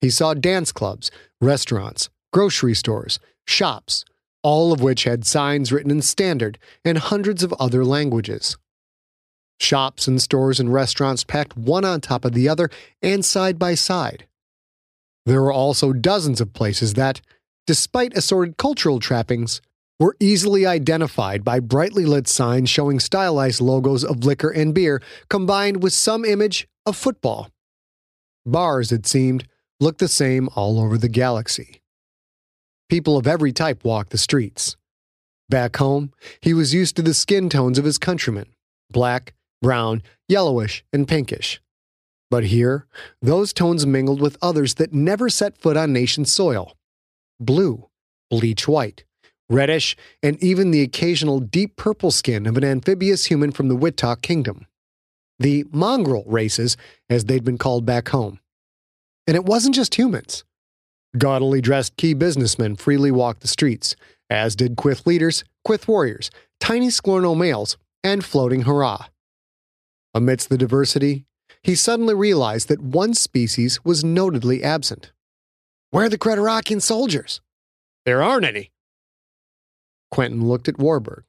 He 0.00 0.10
saw 0.10 0.32
dance 0.32 0.72
clubs, 0.72 1.10
restaurants, 1.40 2.08
grocery 2.32 2.74
stores, 2.74 3.18
shops, 3.46 4.04
all 4.46 4.72
of 4.72 4.80
which 4.80 5.02
had 5.02 5.26
signs 5.26 5.72
written 5.72 5.90
in 5.90 6.00
standard 6.00 6.56
and 6.84 6.98
hundreds 6.98 7.42
of 7.42 7.52
other 7.54 7.84
languages. 7.84 8.56
Shops 9.58 10.06
and 10.06 10.22
stores 10.22 10.60
and 10.60 10.72
restaurants 10.72 11.24
packed 11.24 11.56
one 11.56 11.84
on 11.84 12.00
top 12.00 12.24
of 12.24 12.32
the 12.32 12.48
other 12.48 12.70
and 13.02 13.24
side 13.24 13.58
by 13.58 13.74
side. 13.74 14.28
There 15.24 15.42
were 15.42 15.52
also 15.52 15.92
dozens 15.92 16.40
of 16.40 16.52
places 16.52 16.94
that, 16.94 17.20
despite 17.66 18.16
assorted 18.16 18.56
cultural 18.56 19.00
trappings, 19.00 19.60
were 19.98 20.16
easily 20.20 20.64
identified 20.64 21.42
by 21.42 21.58
brightly 21.58 22.04
lit 22.04 22.28
signs 22.28 22.70
showing 22.70 23.00
stylized 23.00 23.60
logos 23.60 24.04
of 24.04 24.24
liquor 24.24 24.50
and 24.50 24.72
beer 24.72 25.02
combined 25.28 25.82
with 25.82 25.92
some 25.92 26.24
image 26.24 26.68
of 26.86 26.96
football. 26.96 27.50
Bars, 28.44 28.92
it 28.92 29.08
seemed, 29.08 29.48
looked 29.80 29.98
the 29.98 30.06
same 30.06 30.48
all 30.54 30.78
over 30.78 30.96
the 30.96 31.08
galaxy. 31.08 31.80
People 32.88 33.16
of 33.16 33.26
every 33.26 33.52
type 33.52 33.84
walked 33.84 34.10
the 34.10 34.18
streets. 34.18 34.76
Back 35.48 35.76
home, 35.76 36.12
he 36.40 36.54
was 36.54 36.74
used 36.74 36.96
to 36.96 37.02
the 37.02 37.14
skin 37.14 37.48
tones 37.48 37.78
of 37.78 37.84
his 37.84 37.98
countrymen 37.98 38.46
black, 38.90 39.34
brown, 39.60 40.02
yellowish, 40.28 40.84
and 40.92 41.08
pinkish. 41.08 41.60
But 42.30 42.44
here, 42.44 42.86
those 43.20 43.52
tones 43.52 43.86
mingled 43.86 44.20
with 44.20 44.38
others 44.40 44.74
that 44.74 44.92
never 44.92 45.28
set 45.28 45.58
foot 45.58 45.76
on 45.76 45.92
nation 45.92 46.24
soil 46.24 46.76
blue, 47.38 47.88
bleach 48.30 48.66
white, 48.66 49.04
reddish, 49.50 49.96
and 50.22 50.42
even 50.42 50.70
the 50.70 50.82
occasional 50.82 51.40
deep 51.40 51.76
purple 51.76 52.10
skin 52.10 52.46
of 52.46 52.56
an 52.56 52.64
amphibious 52.64 53.26
human 53.26 53.52
from 53.52 53.68
the 53.68 53.76
Wittok 53.76 54.22
kingdom. 54.22 54.66
The 55.38 55.64
mongrel 55.70 56.24
races, 56.26 56.76
as 57.10 57.26
they'd 57.26 57.44
been 57.44 57.58
called 57.58 57.84
back 57.84 58.08
home. 58.08 58.40
And 59.26 59.36
it 59.36 59.44
wasn't 59.44 59.74
just 59.74 59.96
humans. 59.96 60.44
Gaudily 61.18 61.60
dressed 61.60 61.96
Ki 61.96 62.14
businessmen 62.14 62.76
freely 62.76 63.10
walked 63.10 63.40
the 63.40 63.48
streets, 63.48 63.96
as 64.28 64.56
did 64.56 64.76
Quyth 64.76 65.06
leaders, 65.06 65.44
Quyth 65.66 65.88
warriors, 65.88 66.30
tiny 66.60 66.88
Sklorno 66.88 67.36
males, 67.36 67.76
and 68.02 68.24
floating 68.24 68.64
Harrah. 68.64 69.06
Amidst 70.14 70.48
the 70.48 70.58
diversity, 70.58 71.24
he 71.62 71.74
suddenly 71.74 72.14
realized 72.14 72.68
that 72.68 72.80
one 72.80 73.14
species 73.14 73.84
was 73.84 74.04
notedly 74.04 74.62
absent. 74.62 75.12
Where 75.90 76.06
are 76.06 76.08
the 76.08 76.18
Creterakian 76.18 76.82
soldiers? 76.82 77.40
There 78.04 78.22
aren't 78.22 78.44
any. 78.44 78.72
Quentin 80.10 80.46
looked 80.46 80.68
at 80.68 80.78
Warburg. 80.78 81.24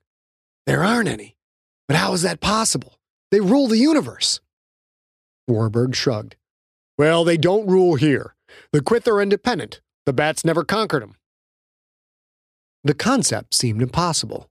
There 0.65 0.83
aren't 0.83 1.09
any. 1.09 1.37
But 1.87 1.97
how 1.97 2.13
is 2.13 2.21
that 2.23 2.41
possible? 2.41 2.99
They 3.31 3.39
rule 3.39 3.67
the 3.67 3.77
universe. 3.77 4.39
Warburg 5.47 5.95
shrugged. 5.95 6.35
Well, 6.97 7.23
they 7.23 7.37
don't 7.37 7.67
rule 7.67 7.95
here. 7.95 8.35
The 8.71 8.81
Quyth 8.81 9.07
are 9.07 9.21
independent. 9.21 9.81
The 10.05 10.13
bats 10.13 10.45
never 10.45 10.63
conquered 10.63 11.03
them. 11.03 11.15
The 12.83 12.93
concept 12.93 13.53
seemed 13.53 13.81
impossible. 13.81 14.49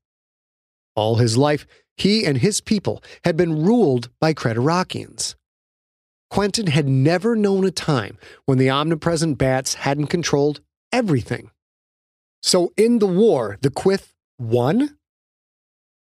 All 0.95 1.17
his 1.17 1.37
life, 1.37 1.67
he 1.97 2.25
and 2.25 2.39
his 2.39 2.61
people 2.61 3.03
had 3.25 3.37
been 3.37 3.65
ruled 3.65 4.11
by 4.21 4.35
Creterakians. 4.35 5.35
Quentin 6.29 6.67
had 6.67 6.89
never 6.89 7.37
known 7.37 7.65
a 7.65 7.71
time 7.71 8.19
when 8.45 8.59
the 8.59 8.71
omnipresent 8.71 9.39
bats 9.39 9.75
hadn't 9.75 10.09
controlled 10.09 10.61
everything. 10.93 11.51
So 12.43 12.73
in 12.77 12.99
the 12.99 13.07
war, 13.07 13.59
the 13.63 13.71
Quyth 13.71 14.13
won? 14.39 14.99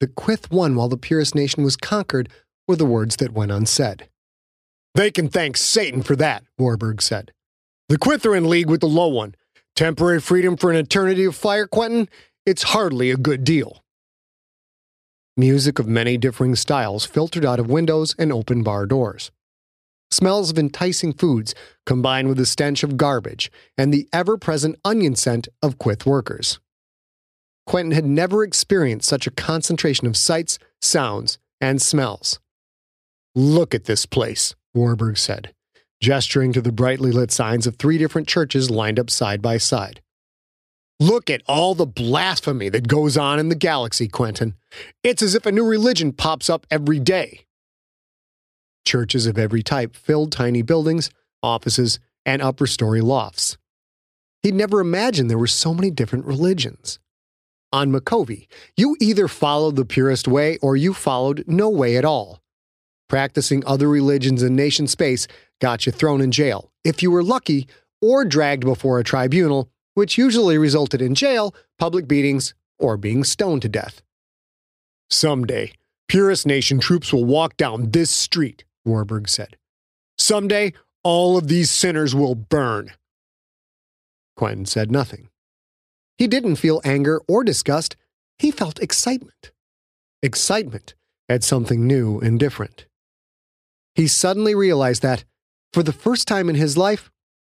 The 0.00 0.08
Quyth 0.08 0.50
won 0.50 0.74
while 0.74 0.88
the 0.88 0.98
Purist 0.98 1.34
nation 1.34 1.64
was 1.64 1.76
conquered, 1.76 2.28
were 2.68 2.76
the 2.76 2.84
words 2.84 3.16
that 3.16 3.32
went 3.32 3.52
unsaid. 3.52 4.08
They 4.94 5.10
can 5.10 5.28
thank 5.28 5.56
Satan 5.56 6.02
for 6.02 6.16
that, 6.16 6.44
Warburg 6.58 7.00
said. 7.00 7.32
The 7.88 7.98
Quyth 7.98 8.26
are 8.26 8.34
in 8.34 8.48
league 8.48 8.68
with 8.68 8.80
the 8.80 8.88
Low 8.88 9.06
One. 9.06 9.36
Temporary 9.76 10.20
freedom 10.20 10.56
for 10.56 10.72
an 10.72 10.76
eternity 10.76 11.24
of 11.24 11.36
fire, 11.36 11.68
Quentin? 11.68 12.08
It's 12.44 12.64
hardly 12.64 13.12
a 13.12 13.16
good 13.16 13.44
deal. 13.44 13.84
Music 15.36 15.78
of 15.78 15.86
many 15.86 16.16
differing 16.18 16.56
styles 16.56 17.06
filtered 17.06 17.44
out 17.44 17.60
of 17.60 17.70
windows 17.70 18.12
and 18.18 18.32
open 18.32 18.64
bar 18.64 18.86
doors. 18.86 19.30
Smells 20.10 20.50
of 20.50 20.58
enticing 20.58 21.12
foods 21.12 21.54
combined 21.84 22.26
with 22.26 22.38
the 22.38 22.46
stench 22.46 22.82
of 22.82 22.96
garbage 22.96 23.52
and 23.78 23.94
the 23.94 24.08
ever 24.12 24.36
present 24.36 24.76
onion 24.84 25.14
scent 25.14 25.46
of 25.62 25.78
Quyth 25.78 26.04
workers. 26.04 26.58
Quentin 27.66 27.92
had 27.92 28.04
never 28.04 28.42
experienced 28.42 29.08
such 29.08 29.28
a 29.28 29.32
concentration 29.32 30.08
of 30.08 30.16
sights, 30.16 30.58
sounds, 30.80 31.38
and 31.60 31.80
smells. 31.80 32.40
Look 33.36 33.76
at 33.76 33.84
this 33.84 34.06
place, 34.06 34.56
Warburg 34.74 35.18
said, 35.18 35.52
gesturing 36.00 36.52
to 36.52 36.60
the 36.60 36.72
brightly 36.72 37.12
lit 37.12 37.30
signs 37.30 37.66
of 37.66 37.76
three 37.76 37.98
different 37.98 38.28
churches 38.28 38.70
lined 38.70 38.98
up 38.98 39.10
side 39.10 39.42
by 39.42 39.58
side. 39.58 40.00
Look 40.98 41.28
at 41.28 41.42
all 41.46 41.74
the 41.74 41.86
blasphemy 41.86 42.70
that 42.70 42.88
goes 42.88 43.16
on 43.16 43.38
in 43.38 43.50
the 43.50 43.54
galaxy, 43.54 44.08
Quentin. 44.08 44.54
It's 45.02 45.22
as 45.22 45.34
if 45.34 45.44
a 45.44 45.52
new 45.52 45.64
religion 45.64 46.12
pops 46.12 46.48
up 46.48 46.66
every 46.70 46.98
day. 46.98 47.44
Churches 48.86 49.26
of 49.26 49.36
every 49.36 49.62
type 49.62 49.94
filled 49.94 50.32
tiny 50.32 50.62
buildings, 50.62 51.10
offices, 51.42 51.98
and 52.24 52.40
upper 52.40 52.66
story 52.66 53.00
lofts. 53.00 53.58
He'd 54.42 54.54
never 54.54 54.80
imagined 54.80 55.28
there 55.28 55.36
were 55.36 55.46
so 55.46 55.74
many 55.74 55.90
different 55.90 56.24
religions. 56.24 56.98
On 57.72 57.92
Micovi, 57.92 58.46
you 58.76 58.96
either 59.00 59.28
followed 59.28 59.76
the 59.76 59.84
Purist 59.84 60.28
way 60.28 60.56
or 60.62 60.76
you 60.76 60.94
followed 60.94 61.44
no 61.46 61.68
way 61.68 61.96
at 61.96 62.04
all. 62.04 62.40
Practicing 63.08 63.64
other 63.66 63.88
religions 63.88 64.42
in 64.42 64.56
nation 64.56 64.86
space 64.86 65.26
got 65.60 65.86
you 65.86 65.92
thrown 65.92 66.20
in 66.20 66.30
jail, 66.30 66.70
if 66.84 67.02
you 67.02 67.10
were 67.10 67.22
lucky, 67.22 67.66
or 68.00 68.24
dragged 68.24 68.64
before 68.64 68.98
a 68.98 69.04
tribunal 69.04 69.70
which 69.94 70.18
usually 70.18 70.58
resulted 70.58 71.00
in 71.00 71.14
jail, 71.14 71.54
public 71.78 72.06
beatings, 72.06 72.54
or 72.78 72.98
being 72.98 73.24
stoned 73.24 73.62
to 73.62 73.68
death. 73.68 74.02
Someday, 75.08 75.72
Purist 76.06 76.46
Nation 76.46 76.78
troops 76.78 77.12
will 77.12 77.24
walk 77.24 77.56
down 77.56 77.92
this 77.92 78.10
street, 78.10 78.64
Warburg 78.84 79.26
said. 79.26 79.56
Someday, 80.18 80.74
all 81.02 81.38
of 81.38 81.48
these 81.48 81.70
sinners 81.70 82.14
will 82.14 82.34
burn. 82.34 82.92
Quentin 84.36 84.66
said 84.66 84.90
nothing. 84.90 85.30
He 86.18 86.26
didn't 86.26 86.56
feel 86.56 86.82
anger 86.84 87.22
or 87.26 87.42
disgust, 87.42 87.96
he 88.38 88.50
felt 88.50 88.78
excitement. 88.80 89.52
Excitement 90.22 90.94
at 91.28 91.42
something 91.42 91.86
new 91.86 92.20
and 92.20 92.38
different. 92.38 92.86
He 93.94 94.08
suddenly 94.08 94.54
realized 94.54 95.02
that, 95.02 95.24
for 95.72 95.82
the 95.82 95.92
first 95.92 96.26
time 96.26 96.48
in 96.48 96.56
his 96.56 96.76
life, 96.76 97.10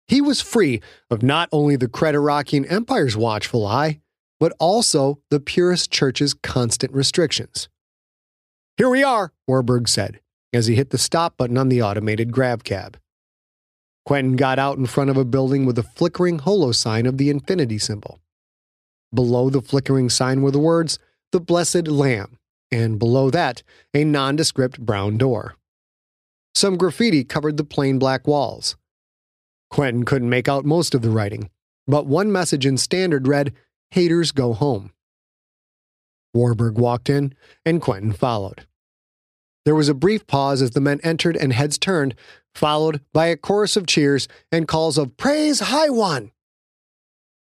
he 0.09 0.21
was 0.21 0.41
free 0.41 0.81
of 1.11 1.23
not 1.23 1.49
only 1.53 1.77
the 1.77 1.89
Creterakian 1.89 2.71
Empire's 2.71 3.17
watchful 3.17 3.67
eye, 3.67 4.01
but 4.39 4.53
also 4.59 5.21
the 5.31 5.41
Purist 5.41 5.91
Church's 5.91 6.35
constant 6.35 6.93
restrictions. 6.93 7.69
Here 8.77 8.89
we 8.89 9.03
are, 9.03 9.33
Warburg 9.49 9.89
said, 9.89 10.21
as 10.53 10.67
he 10.67 10.75
hit 10.75 10.91
the 10.91 10.99
stop 10.99 11.37
button 11.37 11.59
on 11.59 11.69
the 11.69 11.83
automated 11.83 12.31
grav 12.31 12.63
cab. 12.63 12.99
Quentin 14.05 14.37
got 14.37 14.59
out 14.59 14.79
in 14.79 14.87
front 14.87 15.11
of 15.11 15.17
a 15.17 15.25
building 15.25 15.67
with 15.67 15.79
a 15.79 15.83
flickering 15.83 16.39
holo 16.39 16.73
sign 16.73 17.07
of 17.07 17.19
the 17.19 17.31
infinity 17.31 17.79
symbol. 17.79 18.21
Below 19.13 19.51
the 19.51 19.63
flickering 19.63 20.11
sign 20.11 20.43
were 20.43 20.51
the 20.51 20.59
words, 20.59 20.99
The 21.33 21.41
Blessed 21.41 21.89
Lamb, 21.89 22.39
and 22.71 22.99
below 22.99 23.31
that, 23.31 23.63
a 23.95 24.05
nondescript 24.05 24.79
brown 24.79 25.17
door. 25.17 25.57
Some 26.57 26.79
graffiti 26.79 27.23
covered 27.23 27.59
the 27.59 27.65
plain 27.65 27.99
black 27.99 28.27
walls. 28.27 28.77
Quentin 29.69 30.07
couldn't 30.07 30.31
make 30.31 30.49
out 30.49 30.65
most 30.65 30.95
of 30.95 31.03
the 31.03 31.11
writing, 31.11 31.51
but 31.87 32.07
one 32.07 32.33
message 32.33 32.65
in 32.65 32.79
standard 32.79 33.29
read, 33.29 33.53
Haters 33.91 34.33
go 34.33 34.55
home. 34.55 34.91
Warburg 36.33 36.79
walked 36.79 37.11
in, 37.11 37.35
and 37.67 37.83
Quentin 37.83 38.15
followed. 38.15 38.67
There 39.67 39.75
was 39.75 39.91
a 39.91 39.95
brief 39.95 40.27
pause 40.27 40.63
as 40.63 40.71
the 40.71 40.81
men 40.81 40.99
entered 41.05 41.37
and 41.37 41.53
heads 41.53 41.77
turned, 41.77 42.15
followed 42.55 43.03
by 43.13 43.27
a 43.27 43.37
chorus 43.37 43.77
of 43.77 43.87
cheers 43.87 44.27
and 44.51 44.67
calls 44.67 44.97
of 44.97 45.19
Praise 45.19 45.61
High 45.61 45.91
One. 45.91 46.33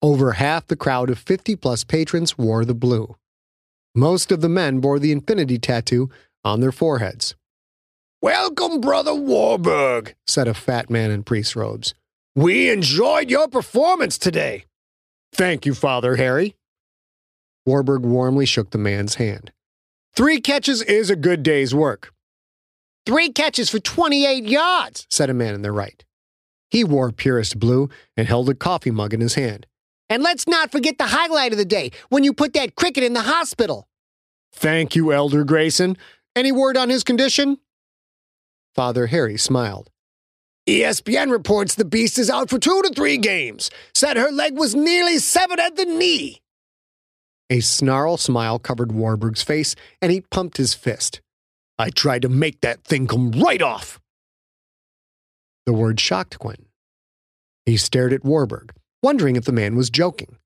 Over 0.02 0.34
half 0.34 0.68
the 0.68 0.76
crowd 0.76 1.10
of 1.10 1.18
50 1.18 1.56
plus 1.56 1.86
patrons 1.86 2.38
wore 2.38 2.66
the 2.66 2.76
blue. 2.76 3.16
Most 3.96 4.34
of 4.34 4.42
the 4.42 4.50
men 4.50 4.82
bore 4.82 5.00
the 5.00 5.14
infinity 5.14 5.60
tattoo 5.60 6.10
on 6.44 6.60
their 6.60 6.74
foreheads. 6.74 7.36
Welcome, 8.22 8.82
Brother 8.82 9.14
Warburg, 9.14 10.16
said 10.26 10.48
a 10.48 10.56
fat 10.56 10.90
man 10.90 11.12
in 11.12 11.22
priest 11.22 11.56
robes. 11.56 11.94
We 12.36 12.72
enjoyed 12.72 13.30
your 13.30 13.48
performance 13.48 14.18
today. 14.18 14.66
Thank 15.34 15.68
you, 15.68 15.76
Father 15.76 16.16
Harry. 16.16 16.56
Warburg 17.68 18.04
warmly 18.04 18.48
shook 18.48 18.72
the 18.72 18.80
man's 18.80 19.16
hand. 19.16 19.52
Three 20.16 20.42
catches 20.42 20.82
is 20.82 21.12
a 21.12 21.16
good 21.16 21.44
day's 21.44 21.76
work. 21.76 22.12
Three 23.06 23.32
catches 23.32 23.70
for 23.70 23.78
28 23.78 24.46
yards, 24.46 25.06
said 25.12 25.30
a 25.30 25.34
man 25.36 25.54
in 25.54 25.62
the 25.62 25.72
right. 25.72 26.04
He 26.72 26.84
wore 26.84 27.12
Purist 27.12 27.60
blue 27.60 27.88
and 28.18 28.28
held 28.28 28.50
a 28.50 28.56
coffee 28.56 28.90
mug 28.90 29.14
in 29.14 29.22
his 29.22 29.36
hand. 29.36 29.68
And 30.10 30.24
let's 30.24 30.48
not 30.48 30.72
forget 30.72 30.98
the 30.98 31.08
highlight 31.08 31.52
of 31.52 31.60
the 31.60 31.66
day 31.66 31.92
when 32.10 32.24
you 32.24 32.34
put 32.34 32.54
that 32.54 32.76
cricket 32.76 33.04
in 33.04 33.14
the 33.14 33.22
hospital. 33.22 33.88
Thank 34.54 34.96
you, 34.96 35.14
Elder 35.14 35.44
Grayson. 35.44 35.98
Any 36.36 36.52
word 36.52 36.78
on 36.78 36.90
his 36.90 37.04
condition? 37.04 37.60
Father 38.78 39.08
Harry 39.08 39.38
smiled. 39.38 39.90
ESPN 40.70 41.32
reports 41.32 41.74
the 41.74 41.84
beast 41.84 42.20
is 42.20 42.30
out 42.30 42.50
for 42.50 42.60
two 42.60 42.82
to 42.84 42.90
three 42.90 43.18
games. 43.18 43.72
Said 43.96 44.18
her 44.18 44.30
leg 44.32 44.56
was 44.56 44.76
nearly 44.76 45.18
severed 45.18 45.60
at 45.60 45.76
the 45.76 45.86
knee. 45.86 46.42
A 47.50 47.60
snarl 47.62 48.18
smile 48.18 48.60
covered 48.60 48.92
Warburg's 48.92 49.42
face, 49.42 49.76
and 50.00 50.12
he 50.12 50.22
pumped 50.22 50.58
his 50.58 50.76
fist. 50.76 51.22
I 51.80 51.90
tried 51.90 52.22
to 52.22 52.30
make 52.30 52.62
that 52.62 52.84
thing 52.84 53.08
come 53.08 53.32
right 53.32 53.62
off. 53.62 54.00
The 55.66 55.74
word 55.74 56.00
shocked 56.00 56.38
Quentin. 56.38 56.66
He 57.66 57.78
stared 57.78 58.14
at 58.14 58.24
Warburg, 58.24 58.74
wondering 59.02 59.38
if 59.38 59.46
the 59.46 59.52
man 59.52 59.76
was 59.76 59.90
joking. 59.90 60.38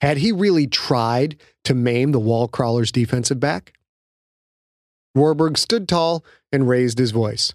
Had 0.00 0.16
he 0.16 0.32
really 0.32 0.66
tried 0.66 1.36
to 1.64 1.74
maim 1.74 2.10
the 2.10 2.18
wall 2.18 2.48
crawler's 2.48 2.90
defensive 2.90 3.38
back? 3.38 3.74
Warburg 5.14 5.58
stood 5.58 5.88
tall 5.88 6.24
and 6.52 6.68
raised 6.68 6.98
his 6.98 7.10
voice. 7.10 7.54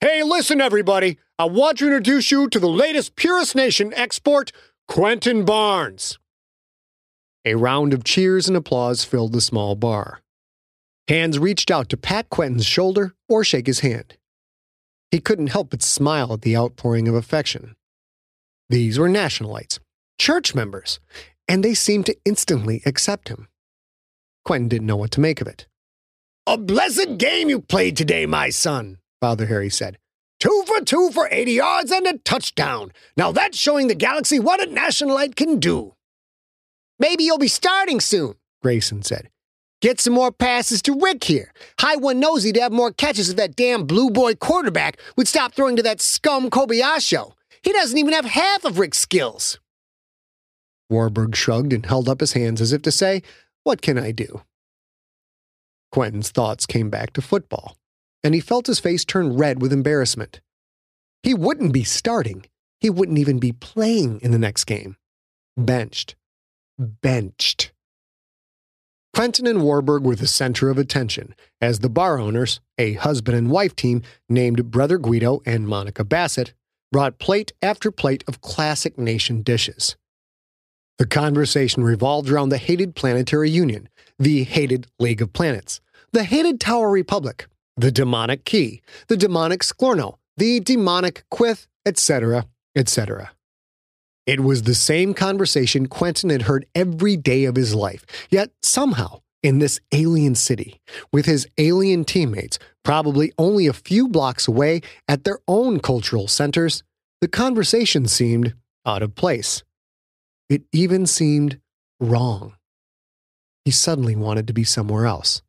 Hey, 0.00 0.22
listen, 0.22 0.60
everybody. 0.60 1.18
I 1.38 1.44
want 1.44 1.78
to 1.78 1.86
introduce 1.86 2.30
you 2.30 2.48
to 2.48 2.58
the 2.58 2.68
latest 2.68 3.16
Purist 3.16 3.54
Nation 3.54 3.92
export, 3.94 4.52
Quentin 4.88 5.44
Barnes. 5.44 6.18
A 7.44 7.54
round 7.54 7.92
of 7.92 8.04
cheers 8.04 8.48
and 8.48 8.56
applause 8.56 9.04
filled 9.04 9.32
the 9.32 9.40
small 9.40 9.74
bar. 9.74 10.20
Hands 11.08 11.38
reached 11.38 11.70
out 11.70 11.88
to 11.88 11.96
pat 11.96 12.30
Quentin's 12.30 12.66
shoulder 12.66 13.14
or 13.28 13.42
shake 13.42 13.66
his 13.66 13.80
hand. 13.80 14.16
He 15.10 15.20
couldn't 15.20 15.48
help 15.48 15.70
but 15.70 15.82
smile 15.82 16.32
at 16.32 16.42
the 16.42 16.56
outpouring 16.56 17.08
of 17.08 17.14
affection. 17.14 17.76
These 18.68 18.98
were 18.98 19.08
nationalites, 19.08 19.78
church 20.18 20.54
members, 20.54 21.00
and 21.46 21.62
they 21.62 21.74
seemed 21.74 22.06
to 22.06 22.16
instantly 22.24 22.82
accept 22.86 23.28
him. 23.28 23.48
Quentin 24.44 24.68
didn't 24.68 24.86
know 24.86 24.96
what 24.96 25.10
to 25.12 25.20
make 25.20 25.40
of 25.40 25.46
it. 25.46 25.66
A 26.44 26.58
blessed 26.58 27.18
game 27.18 27.48
you 27.48 27.60
played 27.60 27.96
today, 27.96 28.26
my 28.26 28.50
son, 28.50 28.98
Father 29.20 29.46
Harry 29.46 29.70
said. 29.70 29.98
Two 30.40 30.64
for 30.66 30.80
two 30.80 31.10
for 31.12 31.28
80 31.30 31.52
yards 31.52 31.92
and 31.92 32.04
a 32.04 32.18
touchdown. 32.18 32.90
Now 33.16 33.30
that's 33.30 33.56
showing 33.56 33.86
the 33.86 33.94
galaxy 33.94 34.40
what 34.40 34.60
a 34.60 34.66
nationalite 34.66 35.36
can 35.36 35.60
do. 35.60 35.94
Maybe 36.98 37.22
you'll 37.22 37.38
be 37.38 37.46
starting 37.46 38.00
soon, 38.00 38.34
Grayson 38.60 39.04
said. 39.04 39.30
Get 39.80 40.00
some 40.00 40.14
more 40.14 40.32
passes 40.32 40.82
to 40.82 40.98
Rick 40.98 41.22
here. 41.22 41.52
High 41.78 41.94
one 41.94 42.18
knows 42.18 42.42
he'd 42.42 42.56
have 42.56 42.72
more 42.72 42.90
catches 42.90 43.28
if 43.30 43.36
that 43.36 43.54
damn 43.54 43.86
blue 43.86 44.10
boy 44.10 44.34
quarterback 44.34 44.98
would 45.16 45.28
stop 45.28 45.54
throwing 45.54 45.76
to 45.76 45.82
that 45.84 46.00
scum 46.00 46.50
Kobayashi. 46.50 47.32
He 47.62 47.72
doesn't 47.72 47.98
even 47.98 48.14
have 48.14 48.24
half 48.24 48.64
of 48.64 48.80
Rick's 48.80 48.98
skills. 48.98 49.60
Warburg 50.90 51.36
shrugged 51.36 51.72
and 51.72 51.86
held 51.86 52.08
up 52.08 52.18
his 52.18 52.32
hands 52.32 52.60
as 52.60 52.72
if 52.72 52.82
to 52.82 52.90
say, 52.90 53.22
What 53.62 53.80
can 53.80 53.96
I 53.96 54.10
do? 54.10 54.42
Quentin's 55.92 56.30
thoughts 56.30 56.66
came 56.66 56.90
back 56.90 57.12
to 57.12 57.22
football 57.22 57.76
and 58.24 58.34
he 58.34 58.40
felt 58.40 58.66
his 58.66 58.80
face 58.80 59.04
turn 59.04 59.36
red 59.36 59.60
with 59.60 59.72
embarrassment. 59.72 60.40
He 61.22 61.34
wouldn't 61.34 61.72
be 61.72 61.84
starting. 61.84 62.46
He 62.80 62.90
wouldn't 62.90 63.18
even 63.18 63.38
be 63.38 63.52
playing 63.52 64.20
in 64.20 64.30
the 64.30 64.38
next 64.38 64.64
game. 64.64 64.96
Benched. 65.56 66.16
Benched. 66.78 67.72
Quentin 69.14 69.46
and 69.46 69.62
Warburg 69.62 70.04
were 70.04 70.16
the 70.16 70.26
center 70.26 70.70
of 70.70 70.78
attention 70.78 71.34
as 71.60 71.80
the 71.80 71.90
bar 71.90 72.18
owners, 72.18 72.60
a 72.78 72.94
husband 72.94 73.36
and 73.36 73.50
wife 73.50 73.76
team 73.76 74.02
named 74.28 74.70
Brother 74.70 74.96
Guido 74.96 75.42
and 75.44 75.68
Monica 75.68 76.02
Bassett, 76.02 76.54
brought 76.90 77.18
plate 77.18 77.52
after 77.60 77.90
plate 77.90 78.24
of 78.26 78.40
classic 78.40 78.98
nation 78.98 79.42
dishes. 79.42 79.96
The 80.98 81.06
conversation 81.06 81.82
revolved 81.82 82.30
around 82.30 82.50
the 82.50 82.58
hated 82.58 82.94
Planetary 82.94 83.50
Union, 83.50 83.88
the 84.18 84.44
hated 84.44 84.86
League 84.98 85.22
of 85.22 85.32
Planets, 85.32 85.80
the 86.12 86.24
hated 86.24 86.60
Tower 86.60 86.90
Republic, 86.90 87.46
the 87.76 87.90
demonic 87.90 88.44
Ki, 88.44 88.82
the 89.08 89.16
demonic 89.16 89.62
Sklorno, 89.62 90.18
the 90.36 90.60
demonic 90.60 91.24
Quyth, 91.32 91.66
etc., 91.86 92.46
etc. 92.76 93.32
It 94.26 94.40
was 94.40 94.62
the 94.62 94.74
same 94.74 95.14
conversation 95.14 95.86
Quentin 95.86 96.30
had 96.30 96.42
heard 96.42 96.66
every 96.74 97.16
day 97.16 97.44
of 97.44 97.56
his 97.56 97.74
life, 97.74 98.04
yet 98.30 98.50
somehow, 98.62 99.22
in 99.42 99.58
this 99.58 99.80
alien 99.90 100.36
city, 100.36 100.80
with 101.12 101.26
his 101.26 101.48
alien 101.58 102.04
teammates, 102.04 102.58
probably 102.84 103.32
only 103.38 103.66
a 103.66 103.72
few 103.72 104.08
blocks 104.08 104.46
away 104.46 104.80
at 105.08 105.24
their 105.24 105.40
own 105.48 105.80
cultural 105.80 106.28
centers, 106.28 106.84
the 107.20 107.28
conversation 107.28 108.06
seemed 108.06 108.54
out 108.86 109.02
of 109.02 109.16
place. 109.16 109.64
It 110.48 110.62
even 110.72 111.06
seemed 111.06 111.60
wrong. 112.00 112.54
He 113.64 113.70
suddenly 113.70 114.16
wanted 114.16 114.46
to 114.48 114.52
be 114.52 114.64
somewhere 114.64 115.06
else. 115.06 115.42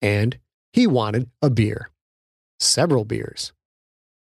And 0.00 0.38
he 0.72 0.86
wanted 0.86 1.30
a 1.40 1.50
beer. 1.50 1.90
Several 2.58 3.04
beers. 3.04 3.52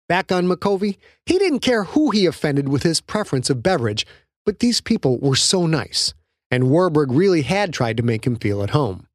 Back 0.09 0.31
on 0.31 0.47
Micovi, 0.47 0.99
he 1.25 1.39
didn't 1.39 1.61
care 1.61 1.85
who 1.85 2.11
he 2.11 2.27
offended 2.27 2.69
with 2.69 2.85
his 2.85 3.01
preference 3.01 3.51
of 3.51 3.63
beverage, 3.63 4.07
but 4.45 4.61
these 4.61 4.81
people 4.81 5.19
were 5.19 5.35
so 5.35 5.67
nice, 5.67 6.15
and 6.51 6.71
Warburg 6.71 7.11
really 7.11 7.43
had 7.43 7.73
tried 7.73 7.97
to 7.97 8.05
make 8.05 8.25
him 8.25 8.37
feel 8.37 8.63
at 8.63 8.71
home. 8.71 9.09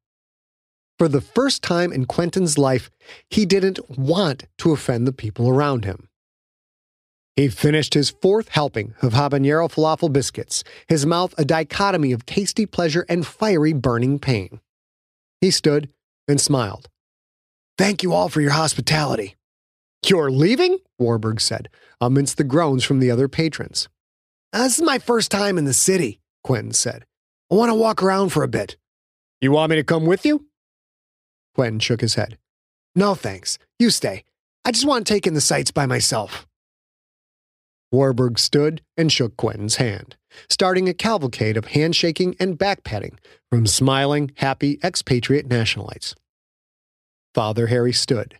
For 0.98 1.08
the 1.08 1.22
first 1.22 1.62
time 1.62 1.92
in 1.92 2.04
Quentin's 2.04 2.58
life, 2.58 2.90
he 3.30 3.46
didn't 3.46 3.98
want 3.98 4.44
to 4.58 4.72
offend 4.72 5.06
the 5.06 5.12
people 5.12 5.48
around 5.48 5.86
him. 5.86 6.08
He 7.36 7.48
finished 7.48 7.94
his 7.94 8.10
fourth 8.10 8.48
helping 8.48 8.94
of 9.00 9.14
habanero 9.14 9.72
falafel 9.72 10.12
biscuits, 10.12 10.64
his 10.86 11.06
mouth 11.06 11.34
a 11.38 11.44
dichotomy 11.44 12.12
of 12.12 12.26
tasty 12.26 12.66
pleasure 12.66 13.06
and 13.08 13.26
fiery 13.26 13.72
burning 13.72 14.18
pain. 14.18 14.60
He 15.40 15.50
stood 15.50 15.88
and 16.28 16.40
smiled. 16.40 16.88
Thank 17.78 18.02
you 18.02 18.12
all 18.12 18.28
for 18.28 18.40
your 18.40 18.50
hospitality. 18.52 19.36
You're 20.06 20.30
leaving? 20.30 20.78
Warburg 20.98 21.40
said, 21.40 21.68
amidst 22.00 22.36
the 22.36 22.44
groans 22.44 22.84
from 22.84 22.98
the 22.98 23.10
other 23.10 23.28
patrons. 23.28 23.88
This 24.52 24.78
is 24.78 24.84
my 24.84 24.98
first 24.98 25.30
time 25.30 25.56
in 25.56 25.64
the 25.64 25.72
city, 25.72 26.20
Quentin 26.44 26.72
said. 26.72 27.06
I 27.50 27.54
want 27.54 27.70
to 27.70 27.74
walk 27.74 28.02
around 28.02 28.30
for 28.30 28.42
a 28.42 28.48
bit. 28.48 28.76
You 29.40 29.52
want 29.52 29.70
me 29.70 29.76
to 29.76 29.84
come 29.84 30.04
with 30.04 30.26
you? 30.26 30.46
Quentin 31.54 31.80
shook 31.80 32.02
his 32.02 32.14
head. 32.14 32.36
No, 32.94 33.14
thanks. 33.14 33.58
You 33.78 33.90
stay. 33.90 34.24
I 34.64 34.70
just 34.70 34.86
want 34.86 35.06
to 35.06 35.12
take 35.12 35.26
in 35.26 35.34
the 35.34 35.40
sights 35.40 35.70
by 35.70 35.86
myself. 35.86 36.46
Warburg 37.92 38.38
stood 38.38 38.80
and 38.96 39.12
shook 39.12 39.36
Quentin's 39.36 39.76
hand, 39.76 40.16
starting 40.48 40.88
a 40.88 40.94
cavalcade 40.94 41.58
of 41.58 41.66
handshaking 41.66 42.34
and 42.40 42.58
backpatting 42.58 43.18
from 43.50 43.66
smiling, 43.66 44.32
happy 44.36 44.80
expatriate 44.82 45.48
nationalites. 45.48 46.14
Father 47.34 47.66
Harry 47.68 47.92
stood. 47.92 48.38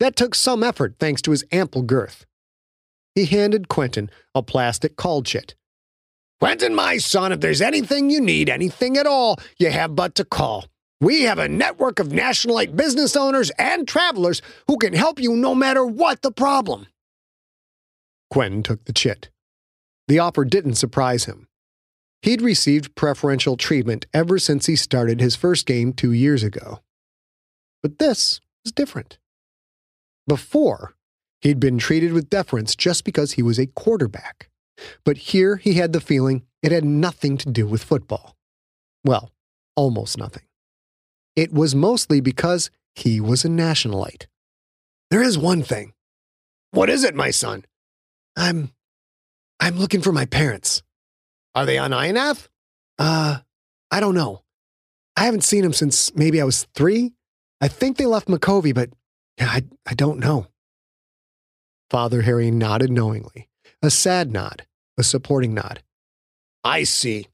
That 0.00 0.14
took 0.14 0.34
some 0.34 0.62
effort 0.62 0.94
thanks 1.00 1.20
to 1.22 1.32
his 1.32 1.44
ample 1.50 1.82
girth. 1.82 2.24
He 3.14 3.24
handed 3.24 3.68
Quentin 3.68 4.10
a 4.34 4.42
plastic 4.42 4.94
call 4.96 5.22
chit. 5.22 5.56
Quentin, 6.40 6.72
my 6.72 6.98
son, 6.98 7.32
if 7.32 7.40
there's 7.40 7.60
anything 7.60 8.10
you 8.10 8.20
need, 8.20 8.48
anything 8.48 8.96
at 8.96 9.08
all, 9.08 9.38
you 9.58 9.70
have 9.70 9.96
but 9.96 10.14
to 10.14 10.24
call. 10.24 10.66
We 11.00 11.22
have 11.22 11.40
a 11.40 11.48
network 11.48 11.98
of 11.98 12.08
nationalite 12.08 12.76
business 12.76 13.16
owners 13.16 13.50
and 13.58 13.88
travelers 13.88 14.40
who 14.68 14.76
can 14.76 14.92
help 14.92 15.18
you 15.20 15.34
no 15.34 15.54
matter 15.54 15.84
what 15.84 16.22
the 16.22 16.30
problem. 16.30 16.86
Quentin 18.30 18.62
took 18.62 18.84
the 18.84 18.92
chit. 18.92 19.30
The 20.06 20.18
offer 20.18 20.44
didn't 20.44 20.74
surprise 20.74 21.24
him. 21.24 21.48
He'd 22.22 22.42
received 22.42 22.94
preferential 22.94 23.56
treatment 23.56 24.06
ever 24.12 24.38
since 24.38 24.66
he 24.66 24.76
started 24.76 25.20
his 25.20 25.36
first 25.36 25.66
game 25.66 25.92
two 25.92 26.12
years 26.12 26.42
ago. 26.42 26.80
But 27.82 27.98
this 27.98 28.40
was 28.64 28.72
different. 28.72 29.18
Before, 30.26 30.94
he'd 31.40 31.60
been 31.60 31.78
treated 31.78 32.12
with 32.12 32.30
deference 32.30 32.74
just 32.74 33.04
because 33.04 33.32
he 33.32 33.42
was 33.42 33.58
a 33.58 33.66
quarterback. 33.66 34.50
But 35.04 35.18
here 35.18 35.56
he 35.56 35.74
had 35.74 35.92
the 35.92 36.00
feeling 36.00 36.42
it 36.62 36.72
had 36.72 36.84
nothing 36.84 37.36
to 37.38 37.50
do 37.50 37.66
with 37.66 37.84
football. 37.84 38.36
Well, 39.04 39.30
almost 39.76 40.18
nothing. 40.18 40.42
It 41.36 41.52
was 41.52 41.74
mostly 41.74 42.20
because 42.20 42.70
he 42.94 43.20
was 43.20 43.44
a 43.44 43.48
nationalite. 43.48 44.26
There 45.10 45.22
is 45.22 45.38
one 45.38 45.62
thing. 45.62 45.92
What 46.72 46.90
is 46.90 47.04
it, 47.04 47.14
my 47.14 47.30
son? 47.30 47.64
I'm. 48.38 48.72
I'm 49.60 49.76
looking 49.76 50.02
for 50.02 50.12
my 50.12 50.24
parents. 50.24 50.82
Are 51.54 51.66
they 51.66 51.78
on 51.78 51.90
Ionath? 51.90 52.46
Uh, 52.98 53.38
I 53.90 54.00
don't 54.00 54.14
know. 54.14 54.44
I 55.16 55.24
haven't 55.24 55.42
seen 55.42 55.62
them 55.62 55.72
since 55.72 56.14
maybe 56.14 56.40
I 56.40 56.44
was 56.44 56.68
three. 56.74 57.12
I 57.60 57.66
think 57.66 57.96
they 57.96 58.06
left 58.06 58.28
Micovi, 58.28 58.72
but 58.72 58.90
I, 59.40 59.64
I 59.84 59.94
don't 59.94 60.20
know. 60.20 60.46
Father 61.90 62.22
Harry 62.22 62.52
nodded 62.52 62.92
knowingly, 62.92 63.48
a 63.82 63.90
sad 63.90 64.32
nod, 64.32 64.64
a 64.96 65.02
supporting 65.02 65.54
nod. 65.54 65.82
I 66.62 66.84
see. 66.84 67.26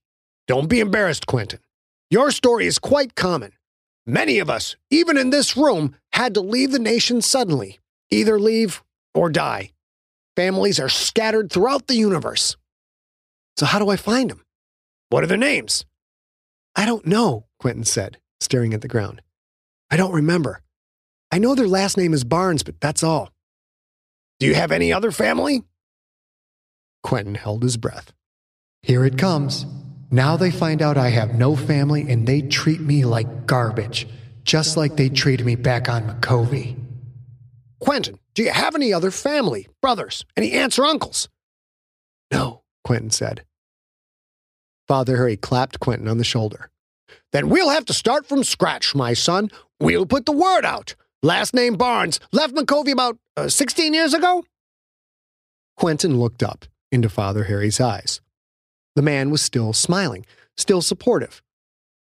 Don't 0.47 0.69
be 0.69 0.81
embarrassed, 0.81 1.27
Quentin. 1.27 1.61
Your 2.09 2.31
story 2.31 2.67
is 2.67 2.79
quite 2.79 3.15
common. 3.15 3.53
Many 4.07 4.39
of 4.39 4.49
us, 4.49 4.77
even 4.91 5.19
in 5.19 5.29
this 5.29 5.57
room, 5.57 5.97
had 6.13 6.33
to 6.35 6.41
leave 6.41 6.73
the 6.73 6.79
nation 6.79 7.21
suddenly, 7.21 7.81
either 8.11 8.39
leave 8.39 8.83
or 9.15 9.29
die. 9.29 9.74
Families 10.37 10.81
are 10.81 10.89
scattered 10.89 11.51
throughout 11.51 11.87
the 11.87 11.95
universe. 11.95 12.57
So, 13.57 13.67
how 13.67 13.79
do 13.79 13.89
I 13.89 13.97
find 13.97 14.31
them? 14.31 14.45
What 15.11 15.23
are 15.23 15.29
their 15.29 15.37
names? 15.37 15.85
I 16.75 16.87
don't 16.87 17.07
know, 17.07 17.47
Quentin 17.61 17.85
said, 17.85 18.19
staring 18.41 18.75
at 18.75 18.81
the 18.81 18.89
ground. 18.89 19.23
I 19.91 19.97
don't 19.97 20.13
remember. 20.13 20.61
I 21.31 21.39
know 21.39 21.55
their 21.55 21.69
last 21.69 21.97
name 21.97 22.13
is 22.13 22.25
Barnes, 22.25 22.65
but 22.65 22.81
that's 22.81 23.05
all. 23.05 23.31
Do 24.41 24.47
you 24.47 24.55
have 24.55 24.73
any 24.73 24.93
other 24.93 25.13
family? 25.13 25.63
Quentin 27.05 27.37
held 27.37 27.63
his 27.63 27.77
breath. 27.77 28.13
Here 28.83 29.05
it 29.05 29.19
comes. 29.19 29.67
Now 30.11 30.37
they 30.37 30.51
find 30.51 30.83
out 30.83 30.99
I 30.99 31.11
have 31.11 31.35
no 31.35 31.55
family 31.55 32.11
and 32.11 32.27
they 32.27 32.43
treat 32.43 32.81
me 32.81 33.05
like 33.05 33.47
garbage, 33.47 34.09
just 34.43 34.77
like 34.77 34.97
they 34.97 35.09
treated 35.09 35.47
me 35.47 35.55
back 35.55 35.89
on 35.89 36.09
Micovi. 36.09 36.77
Quentin, 37.81 38.19
do 38.35 38.43
you 38.43 38.51
have 38.51 38.75
any 38.75 38.93
other 38.93 39.11
family, 39.11 39.69
brothers, 39.81 40.25
any 40.37 40.53
aunts 40.53 40.79
or 40.79 40.85
uncles? 40.85 41.29
No, 42.33 42.63
Quentin 42.83 43.11
said. 43.11 43.45
Father 44.89 45.17
Harry 45.17 45.37
clapped 45.37 45.81
Quentin 45.81 46.09
on 46.09 46.19
the 46.19 46.25
shoulder. 46.25 46.71
Then 47.33 47.49
we'll 47.49 47.71
have 47.71 47.85
to 47.87 47.93
start 47.93 48.27
from 48.27 48.45
scratch, 48.45 48.95
my 48.95 49.15
son. 49.15 49.51
We'll 49.81 50.07
put 50.07 50.27
the 50.27 50.33
word 50.33 50.65
out. 50.65 50.95
Last 51.23 51.55
name 51.55 51.77
Barnes 51.77 52.21
left 52.33 52.55
Micovi 52.55 52.93
about 52.93 53.19
uh, 53.37 53.49
16 53.49 53.95
years 53.95 54.15
ago? 54.15 54.45
Quentin 55.77 56.19
looked 56.19 56.43
up 56.43 56.67
into 56.93 57.09
Father 57.09 57.45
Harry's 57.45 57.81
eyes. 57.81 58.21
The 58.95 59.03
man 59.03 59.31
was 59.31 59.43
still 59.43 59.73
smiling, 59.73 60.27
still 60.57 60.83
supportive. 60.83 61.43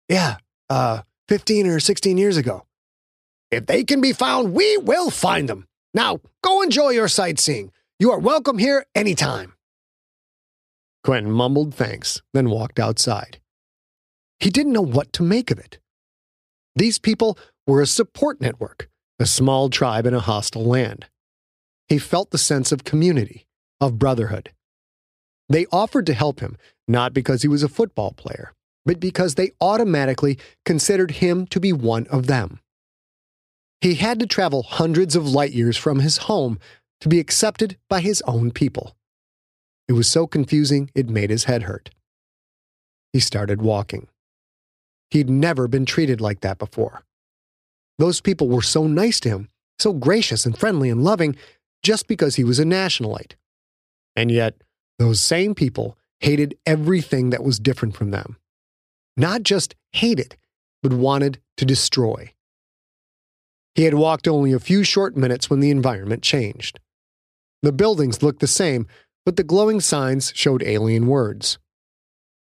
Yeah, 0.08 0.36
uh, 0.68 1.02
15 1.28 1.66
or 1.66 1.80
16 1.80 2.18
years 2.18 2.36
ago. 2.36 2.66
If 3.50 3.66
they 3.66 3.84
can 3.84 4.00
be 4.00 4.12
found, 4.12 4.52
we 4.52 4.76
will 4.78 5.10
find 5.10 5.48
them. 5.48 5.66
Now, 5.94 6.20
go 6.42 6.62
enjoy 6.62 6.90
your 6.90 7.08
sightseeing. 7.08 7.70
You 7.98 8.10
are 8.12 8.18
welcome 8.18 8.58
here 8.58 8.86
anytime. 8.94 9.54
Quentin 11.04 11.30
mumbled 11.30 11.74
thanks, 11.74 12.22
then 12.32 12.48
walked 12.48 12.78
outside. 12.80 13.40
He 14.40 14.50
didn't 14.50 14.72
know 14.72 14.82
what 14.82 15.12
to 15.14 15.22
make 15.22 15.50
of 15.50 15.58
it. 15.58 15.78
These 16.74 16.98
people 16.98 17.38
were 17.66 17.82
a 17.82 17.86
support 17.86 18.40
network, 18.40 18.88
a 19.18 19.26
small 19.26 19.68
tribe 19.68 20.06
in 20.06 20.14
a 20.14 20.20
hostile 20.20 20.64
land. 20.64 21.06
He 21.88 21.98
felt 21.98 22.30
the 22.30 22.38
sense 22.38 22.72
of 22.72 22.84
community, 22.84 23.46
of 23.80 23.98
brotherhood. 23.98 24.52
They 25.48 25.66
offered 25.70 26.06
to 26.06 26.14
help 26.14 26.40
him, 26.40 26.56
not 26.88 27.12
because 27.12 27.42
he 27.42 27.48
was 27.48 27.62
a 27.62 27.68
football 27.68 28.12
player, 28.12 28.54
but 28.86 28.98
because 28.98 29.34
they 29.34 29.50
automatically 29.60 30.38
considered 30.64 31.10
him 31.10 31.46
to 31.48 31.60
be 31.60 31.72
one 31.72 32.06
of 32.06 32.26
them. 32.26 32.61
He 33.82 33.96
had 33.96 34.20
to 34.20 34.28
travel 34.28 34.62
hundreds 34.62 35.16
of 35.16 35.28
light 35.28 35.50
years 35.50 35.76
from 35.76 35.98
his 35.98 36.18
home 36.18 36.60
to 37.00 37.08
be 37.08 37.18
accepted 37.18 37.76
by 37.88 38.00
his 38.00 38.22
own 38.28 38.52
people. 38.52 38.94
It 39.88 39.94
was 39.94 40.08
so 40.08 40.28
confusing 40.28 40.88
it 40.94 41.08
made 41.08 41.30
his 41.30 41.44
head 41.44 41.64
hurt. 41.64 41.90
He 43.12 43.18
started 43.18 43.60
walking. 43.60 44.06
He'd 45.10 45.28
never 45.28 45.66
been 45.66 45.84
treated 45.84 46.20
like 46.20 46.42
that 46.42 46.58
before. 46.58 47.02
Those 47.98 48.20
people 48.20 48.48
were 48.48 48.62
so 48.62 48.86
nice 48.86 49.18
to 49.18 49.28
him, 49.28 49.48
so 49.80 49.92
gracious 49.92 50.46
and 50.46 50.56
friendly 50.56 50.88
and 50.88 51.02
loving, 51.02 51.34
just 51.82 52.06
because 52.06 52.36
he 52.36 52.44
was 52.44 52.60
a 52.60 52.64
nationalite. 52.64 53.32
And 54.14 54.30
yet, 54.30 54.62
those 55.00 55.20
same 55.20 55.56
people 55.56 55.98
hated 56.20 56.56
everything 56.64 57.30
that 57.30 57.42
was 57.42 57.58
different 57.58 57.96
from 57.96 58.12
them. 58.12 58.36
Not 59.16 59.42
just 59.42 59.74
hated, 59.90 60.36
but 60.84 60.92
wanted 60.92 61.40
to 61.56 61.64
destroy. 61.64 62.32
He 63.74 63.84
had 63.84 63.94
walked 63.94 64.28
only 64.28 64.52
a 64.52 64.58
few 64.58 64.84
short 64.84 65.16
minutes 65.16 65.48
when 65.48 65.60
the 65.60 65.70
environment 65.70 66.22
changed. 66.22 66.78
The 67.62 67.72
buildings 67.72 68.22
looked 68.22 68.40
the 68.40 68.46
same, 68.46 68.86
but 69.24 69.36
the 69.36 69.44
glowing 69.44 69.80
signs 69.80 70.32
showed 70.34 70.62
alien 70.62 71.06
words. 71.06 71.58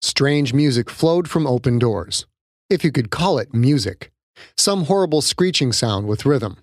Strange 0.01 0.55
music 0.55 0.89
flowed 0.89 1.29
from 1.29 1.47
open 1.47 1.79
doors, 1.79 2.27
if 2.71 2.85
you 2.85 2.93
could 2.93 3.11
call 3.11 3.39
it 3.39 3.53
music, 3.53 4.11
some 4.57 4.85
horrible 4.85 5.21
screeching 5.21 5.73
sound 5.73 6.07
with 6.07 6.25
rhythm. 6.25 6.57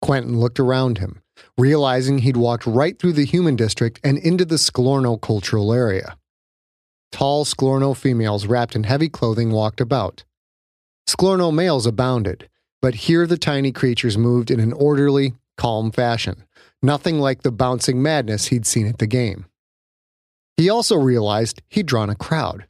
Quentin 0.00 0.38
looked 0.38 0.60
around 0.60 0.98
him, 0.98 1.22
realizing 1.58 2.18
he'd 2.18 2.36
walked 2.36 2.66
right 2.66 2.98
through 2.98 3.14
the 3.14 3.24
human 3.24 3.56
district 3.56 3.98
and 4.04 4.18
into 4.18 4.44
the 4.44 4.56
Sklorno 4.56 5.20
cultural 5.20 5.72
area. 5.72 6.16
Tall 7.10 7.44
Sklorno 7.44 7.96
females 7.96 8.46
wrapped 8.46 8.76
in 8.76 8.84
heavy 8.84 9.08
clothing 9.08 9.50
walked 9.50 9.80
about. 9.80 10.24
Sklorno 11.08 11.52
males 11.52 11.86
abounded, 11.86 12.48
but 12.86 12.94
here 12.94 13.26
the 13.26 13.36
tiny 13.36 13.72
creatures 13.72 14.16
moved 14.16 14.48
in 14.48 14.60
an 14.60 14.72
orderly, 14.72 15.34
calm 15.56 15.90
fashion, 15.90 16.44
nothing 16.80 17.18
like 17.18 17.42
the 17.42 17.50
bouncing 17.50 18.00
madness 18.00 18.46
he'd 18.46 18.64
seen 18.64 18.86
at 18.86 18.98
the 18.98 19.08
game. 19.08 19.44
He 20.56 20.70
also 20.70 20.94
realized 20.94 21.60
he'd 21.68 21.86
drawn 21.86 22.10
a 22.10 22.14
crowd. 22.14 22.68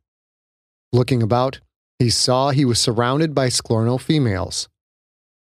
Looking 0.90 1.22
about, 1.22 1.60
he 1.98 2.08
saw 2.08 2.48
he 2.48 2.64
was 2.64 2.78
surrounded 2.78 3.34
by 3.34 3.48
Sklorno 3.48 4.00
females. 4.00 4.70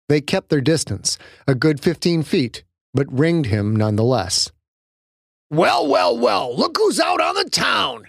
They 0.09 0.23
kept 0.23 0.49
their 0.49 0.63
distance, 0.63 1.19
a 1.47 1.55
good 1.55 1.79
15 1.79 2.23
feet, 2.23 2.65
but 2.95 3.13
ringed 3.13 3.45
him 3.45 3.77
nonetheless. 3.77 4.51
Well, 5.51 5.87
well, 5.87 6.17
well, 6.17 6.57
look 6.57 6.79
who's 6.79 6.99
out 6.99 7.21
on 7.21 7.35
the 7.35 7.51
town! 7.51 8.07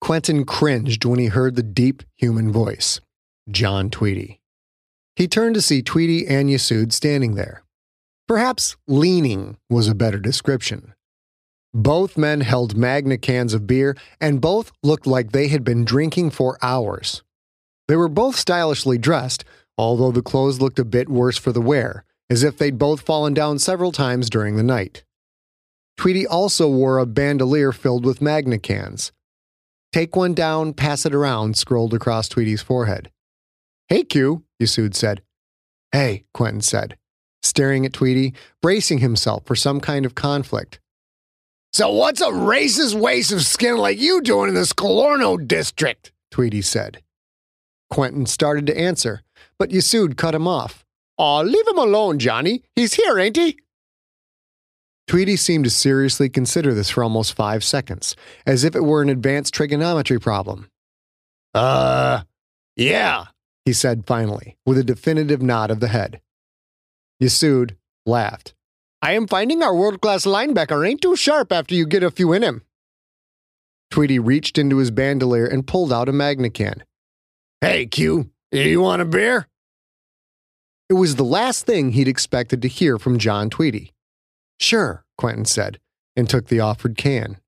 Quentin 0.00 0.46
cringed 0.46 1.04
when 1.04 1.18
he 1.18 1.26
heard 1.26 1.56
the 1.56 1.62
deep 1.62 2.04
human 2.16 2.50
voice 2.50 3.02
John 3.50 3.90
Tweedy. 3.90 4.39
He 5.16 5.28
turned 5.28 5.54
to 5.54 5.62
see 5.62 5.82
Tweedy 5.82 6.26
and 6.26 6.48
Yasud 6.48 6.92
standing 6.92 7.34
there. 7.34 7.62
Perhaps 8.28 8.76
leaning 8.86 9.56
was 9.68 9.88
a 9.88 9.94
better 9.94 10.18
description. 10.18 10.94
Both 11.74 12.18
men 12.18 12.40
held 12.40 12.76
Magna 12.76 13.18
cans 13.18 13.54
of 13.54 13.66
beer, 13.66 13.96
and 14.20 14.40
both 14.40 14.72
looked 14.82 15.06
like 15.06 15.32
they 15.32 15.48
had 15.48 15.64
been 15.64 15.84
drinking 15.84 16.30
for 16.30 16.58
hours. 16.62 17.22
They 17.86 17.96
were 17.96 18.08
both 18.08 18.36
stylishly 18.36 18.98
dressed, 18.98 19.44
although 19.76 20.12
the 20.12 20.22
clothes 20.22 20.60
looked 20.60 20.78
a 20.78 20.84
bit 20.84 21.08
worse 21.08 21.38
for 21.38 21.52
the 21.52 21.60
wear, 21.60 22.04
as 22.28 22.42
if 22.42 22.56
they'd 22.56 22.78
both 22.78 23.00
fallen 23.00 23.34
down 23.34 23.58
several 23.58 23.92
times 23.92 24.30
during 24.30 24.56
the 24.56 24.62
night. 24.62 25.04
Tweedy 25.96 26.26
also 26.26 26.68
wore 26.68 26.98
a 26.98 27.06
bandolier 27.06 27.72
filled 27.72 28.04
with 28.04 28.22
Magna 28.22 28.58
cans. 28.58 29.12
Take 29.92 30.14
one 30.14 30.34
down, 30.34 30.72
pass 30.72 31.04
it 31.04 31.14
around, 31.14 31.56
scrolled 31.56 31.94
across 31.94 32.28
Tweedy's 32.28 32.62
forehead. 32.62 33.10
Hey, 33.88 34.04
Q, 34.04 34.44
Yasud 34.60 34.94
said. 34.94 35.22
Hey, 35.92 36.24
Quentin 36.34 36.60
said, 36.60 36.96
staring 37.42 37.84
at 37.84 37.92
Tweedy, 37.92 38.34
bracing 38.62 38.98
himself 38.98 39.44
for 39.46 39.56
some 39.56 39.80
kind 39.80 40.06
of 40.06 40.14
conflict. 40.14 40.78
So 41.72 41.92
what's 41.92 42.20
a 42.20 42.26
racist 42.26 42.94
waste 42.94 43.32
of 43.32 43.42
skin 43.42 43.76
like 43.76 43.98
you 43.98 44.20
doing 44.22 44.48
in 44.48 44.54
this 44.54 44.72
Sklorno 44.72 45.46
district? 45.46 46.12
Tweedy 46.30 46.62
said. 46.62 47.02
Quentin 47.90 48.26
started 48.26 48.66
to 48.66 48.78
answer, 48.78 49.22
but 49.58 49.70
Yasud 49.70 50.16
cut 50.16 50.34
him 50.34 50.46
off. 50.46 50.84
Aw, 51.18 51.40
leave 51.40 51.66
him 51.66 51.78
alone, 51.78 52.18
Johnny. 52.18 52.62
He's 52.76 52.94
here, 52.94 53.18
ain't 53.18 53.36
he? 53.36 53.58
Tweedy 55.06 55.36
seemed 55.36 55.64
to 55.64 55.70
seriously 55.70 56.28
consider 56.28 56.72
this 56.72 56.90
for 56.90 57.02
almost 57.02 57.34
five 57.34 57.64
seconds, 57.64 58.14
as 58.46 58.62
if 58.62 58.76
it 58.76 58.84
were 58.84 59.02
an 59.02 59.08
advanced 59.08 59.52
trigonometry 59.52 60.20
problem. 60.20 60.68
Uh, 61.52 62.22
yeah, 62.76 63.26
he 63.64 63.72
said 63.72 64.06
finally, 64.06 64.56
with 64.64 64.78
a 64.78 64.84
definitive 64.84 65.42
nod 65.42 65.70
of 65.70 65.80
the 65.80 65.88
head. 65.88 66.20
Yasud 67.22 67.76
laughed. 68.06 68.54
I 69.02 69.12
am 69.12 69.26
finding 69.26 69.62
our 69.62 69.74
world 69.74 70.00
class 70.00 70.26
linebacker 70.26 70.86
ain't 70.86 71.00
too 71.00 71.16
sharp 71.16 71.52
after 71.52 71.74
you 71.74 71.86
get 71.86 72.02
a 72.02 72.10
few 72.10 72.32
in 72.32 72.42
him. 72.42 72.62
Tweedy 73.90 74.18
reached 74.18 74.58
into 74.58 74.76
his 74.76 74.90
bandolier 74.90 75.46
and 75.46 75.66
pulled 75.66 75.92
out 75.92 76.08
a 76.08 76.12
Magna 76.12 76.50
can. 76.50 76.84
Hey, 77.60 77.86
Q, 77.86 78.30
you 78.52 78.80
want 78.80 79.02
a 79.02 79.04
beer? 79.04 79.48
It 80.88 80.94
was 80.94 81.16
the 81.16 81.24
last 81.24 81.66
thing 81.66 81.92
he'd 81.92 82.08
expected 82.08 82.62
to 82.62 82.68
hear 82.68 82.98
from 82.98 83.18
John 83.18 83.50
Tweedy. 83.50 83.92
Sure, 84.58 85.04
Quentin 85.16 85.44
said, 85.44 85.78
and 86.16 86.28
took 86.28 86.48
the 86.48 86.60
offered 86.60 86.96
can. 86.96 87.38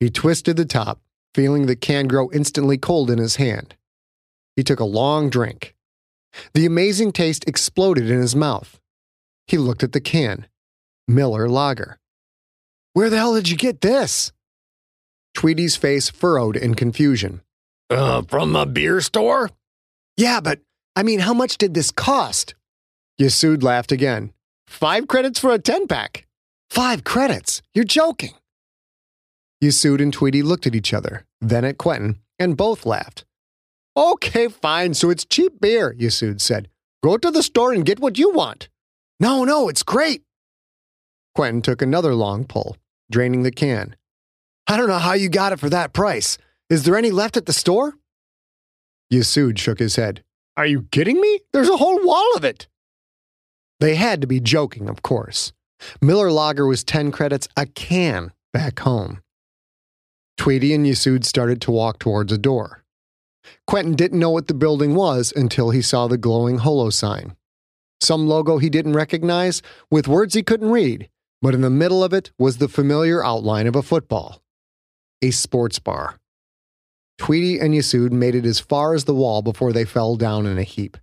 He 0.00 0.10
twisted 0.10 0.56
the 0.56 0.64
top, 0.64 1.00
feeling 1.34 1.66
the 1.66 1.76
can 1.76 2.08
grow 2.08 2.30
instantly 2.32 2.78
cold 2.78 3.10
in 3.10 3.18
his 3.18 3.36
hand. 3.36 3.76
He 4.58 4.64
took 4.64 4.80
a 4.80 4.84
long 4.84 5.30
drink. 5.30 5.76
The 6.52 6.66
amazing 6.66 7.12
taste 7.12 7.44
exploded 7.46 8.10
in 8.10 8.20
his 8.20 8.34
mouth. 8.34 8.80
He 9.46 9.56
looked 9.56 9.84
at 9.84 9.92
the 9.92 10.00
can 10.00 10.48
Miller 11.06 11.48
Lager. 11.48 12.00
Where 12.92 13.08
the 13.08 13.18
hell 13.18 13.36
did 13.36 13.48
you 13.48 13.56
get 13.56 13.82
this? 13.82 14.32
Tweedy's 15.32 15.76
face 15.76 16.10
furrowed 16.10 16.56
in 16.56 16.74
confusion. 16.74 17.42
Uh, 17.88 18.22
from 18.22 18.56
a 18.56 18.66
beer 18.66 19.00
store? 19.00 19.48
Yeah, 20.16 20.40
but 20.40 20.58
I 20.96 21.04
mean, 21.04 21.20
how 21.20 21.34
much 21.34 21.56
did 21.58 21.74
this 21.74 21.92
cost? 21.92 22.56
Yasud 23.20 23.62
laughed 23.62 23.92
again. 23.92 24.32
Five 24.66 25.06
credits 25.06 25.38
for 25.38 25.52
a 25.52 25.60
10 25.60 25.86
pack. 25.86 26.26
Five 26.68 27.04
credits? 27.04 27.62
You're 27.74 27.84
joking. 27.84 28.34
Yasud 29.62 30.02
and 30.02 30.12
Tweedy 30.12 30.42
looked 30.42 30.66
at 30.66 30.74
each 30.74 30.92
other, 30.92 31.24
then 31.40 31.64
at 31.64 31.78
Quentin, 31.78 32.18
and 32.40 32.56
both 32.56 32.84
laughed. 32.84 33.24
Okay, 33.98 34.46
fine, 34.46 34.94
so 34.94 35.10
it's 35.10 35.24
cheap 35.24 35.60
beer, 35.60 35.92
Yasud 35.98 36.40
said. 36.40 36.68
Go 37.02 37.16
to 37.16 37.32
the 37.32 37.42
store 37.42 37.72
and 37.72 37.84
get 37.84 37.98
what 37.98 38.16
you 38.16 38.32
want. 38.32 38.68
No, 39.18 39.42
no, 39.42 39.68
it's 39.68 39.82
great. 39.82 40.22
Quentin 41.34 41.62
took 41.62 41.82
another 41.82 42.14
long 42.14 42.44
pull, 42.44 42.76
draining 43.10 43.42
the 43.42 43.50
can. 43.50 43.96
I 44.68 44.76
don't 44.76 44.86
know 44.86 44.98
how 44.98 45.14
you 45.14 45.28
got 45.28 45.52
it 45.52 45.58
for 45.58 45.68
that 45.70 45.92
price. 45.92 46.38
Is 46.70 46.84
there 46.84 46.96
any 46.96 47.10
left 47.10 47.36
at 47.36 47.46
the 47.46 47.52
store? 47.52 47.94
Yasud 49.12 49.58
shook 49.58 49.80
his 49.80 49.96
head. 49.96 50.22
Are 50.56 50.66
you 50.66 50.82
kidding 50.92 51.20
me? 51.20 51.40
There's 51.52 51.68
a 51.68 51.78
whole 51.78 52.00
wall 52.04 52.36
of 52.36 52.44
it. 52.44 52.68
They 53.80 53.96
had 53.96 54.20
to 54.20 54.28
be 54.28 54.38
joking, 54.38 54.88
of 54.88 55.02
course. 55.02 55.52
Miller 56.00 56.30
Lager 56.30 56.68
was 56.68 56.84
10 56.84 57.10
credits 57.10 57.48
a 57.56 57.66
can 57.66 58.30
back 58.52 58.78
home. 58.78 59.22
Tweedy 60.36 60.72
and 60.72 60.86
Yasud 60.86 61.24
started 61.24 61.60
to 61.62 61.72
walk 61.72 61.98
towards 61.98 62.32
a 62.32 62.38
door. 62.38 62.84
Quentin 63.66 63.94
didn't 63.94 64.18
know 64.18 64.30
what 64.30 64.46
the 64.46 64.54
building 64.54 64.94
was 64.94 65.32
until 65.34 65.70
he 65.70 65.82
saw 65.82 66.06
the 66.06 66.18
glowing 66.18 66.58
holo 66.58 66.90
sign 66.90 67.36
some 68.00 68.28
logo 68.28 68.58
he 68.58 68.70
didn't 68.70 68.94
recognize, 68.94 69.62
with 69.90 70.08
words 70.08 70.34
he 70.34 70.42
couldn't 70.42 70.70
read, 70.70 71.08
but 71.42 71.54
in 71.54 71.60
the 71.60 71.70
middle 71.70 72.04
of 72.04 72.12
it 72.12 72.30
was 72.38 72.58
the 72.58 72.68
familiar 72.68 73.24
outline 73.24 73.66
of 73.66 73.76
a 73.76 73.82
football. 73.82 74.42
A 75.22 75.30
sports 75.30 75.78
bar. 75.78 76.18
Tweedy 77.18 77.58
and 77.58 77.74
Yasud 77.74 78.12
made 78.12 78.36
it 78.36 78.46
as 78.46 78.60
far 78.60 78.94
as 78.94 79.04
the 79.04 79.14
wall 79.14 79.42
before 79.42 79.72
they 79.72 79.84
fell 79.84 80.14
down 80.14 80.46
in 80.46 80.58
a 80.58 80.62
heap. 80.62 80.96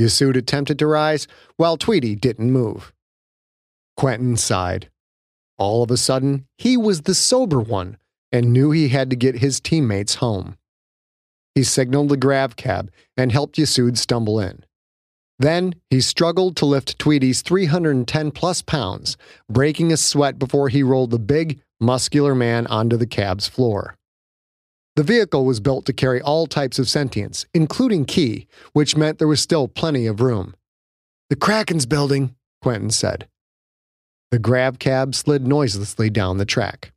Yasud 0.00 0.36
attempted 0.36 0.78
to 0.78 0.86
rise, 0.86 1.26
while 1.56 1.76
Tweedy 1.76 2.14
didn't 2.14 2.50
move. 2.50 2.94
Quentin 3.96 4.36
sighed. 4.36 4.90
All 5.58 5.82
of 5.82 5.90
a 5.90 5.98
sudden, 5.98 6.46
he 6.56 6.78
was 6.78 7.02
the 7.02 7.14
sober 7.14 7.60
one 7.60 7.98
and 8.32 8.52
knew 8.52 8.70
he 8.70 8.88
had 8.88 9.10
to 9.10 9.16
get 9.16 9.38
his 9.38 9.60
teammates 9.60 10.16
home. 10.16 10.56
He 11.54 11.64
signaled 11.64 12.08
the 12.08 12.16
grav 12.16 12.56
cab 12.56 12.90
and 13.16 13.32
helped 13.32 13.56
Yasud 13.56 13.96
stumble 13.96 14.40
in. 14.40 14.64
Then 15.38 15.74
he 15.88 16.00
struggled 16.00 16.56
to 16.56 16.66
lift 16.66 16.98
Tweedy's 16.98 17.40
310 17.42 18.30
plus 18.30 18.60
pounds, 18.60 19.16
breaking 19.48 19.90
a 19.90 19.96
sweat 19.96 20.38
before 20.38 20.68
he 20.68 20.82
rolled 20.82 21.10
the 21.10 21.18
big, 21.18 21.60
muscular 21.80 22.34
man 22.34 22.66
onto 22.66 22.96
the 22.96 23.06
cab's 23.06 23.48
floor. 23.48 23.96
The 24.96 25.02
vehicle 25.02 25.46
was 25.46 25.60
built 25.60 25.86
to 25.86 25.94
carry 25.94 26.20
all 26.20 26.46
types 26.46 26.78
of 26.78 26.90
sentience, 26.90 27.46
including 27.54 28.04
Ki, 28.04 28.46
which 28.74 28.96
meant 28.96 29.18
there 29.18 29.28
was 29.28 29.40
still 29.40 29.66
plenty 29.66 30.06
of 30.06 30.20
room. 30.20 30.54
The 31.30 31.36
Kraken's 31.36 31.86
building, 31.86 32.34
Quentin 32.60 32.90
said. 32.90 33.26
The 34.30 34.38
grav 34.38 34.78
cab 34.78 35.14
slid 35.14 35.46
noiselessly 35.46 36.10
down 36.10 36.36
the 36.36 36.44
track. 36.44 36.92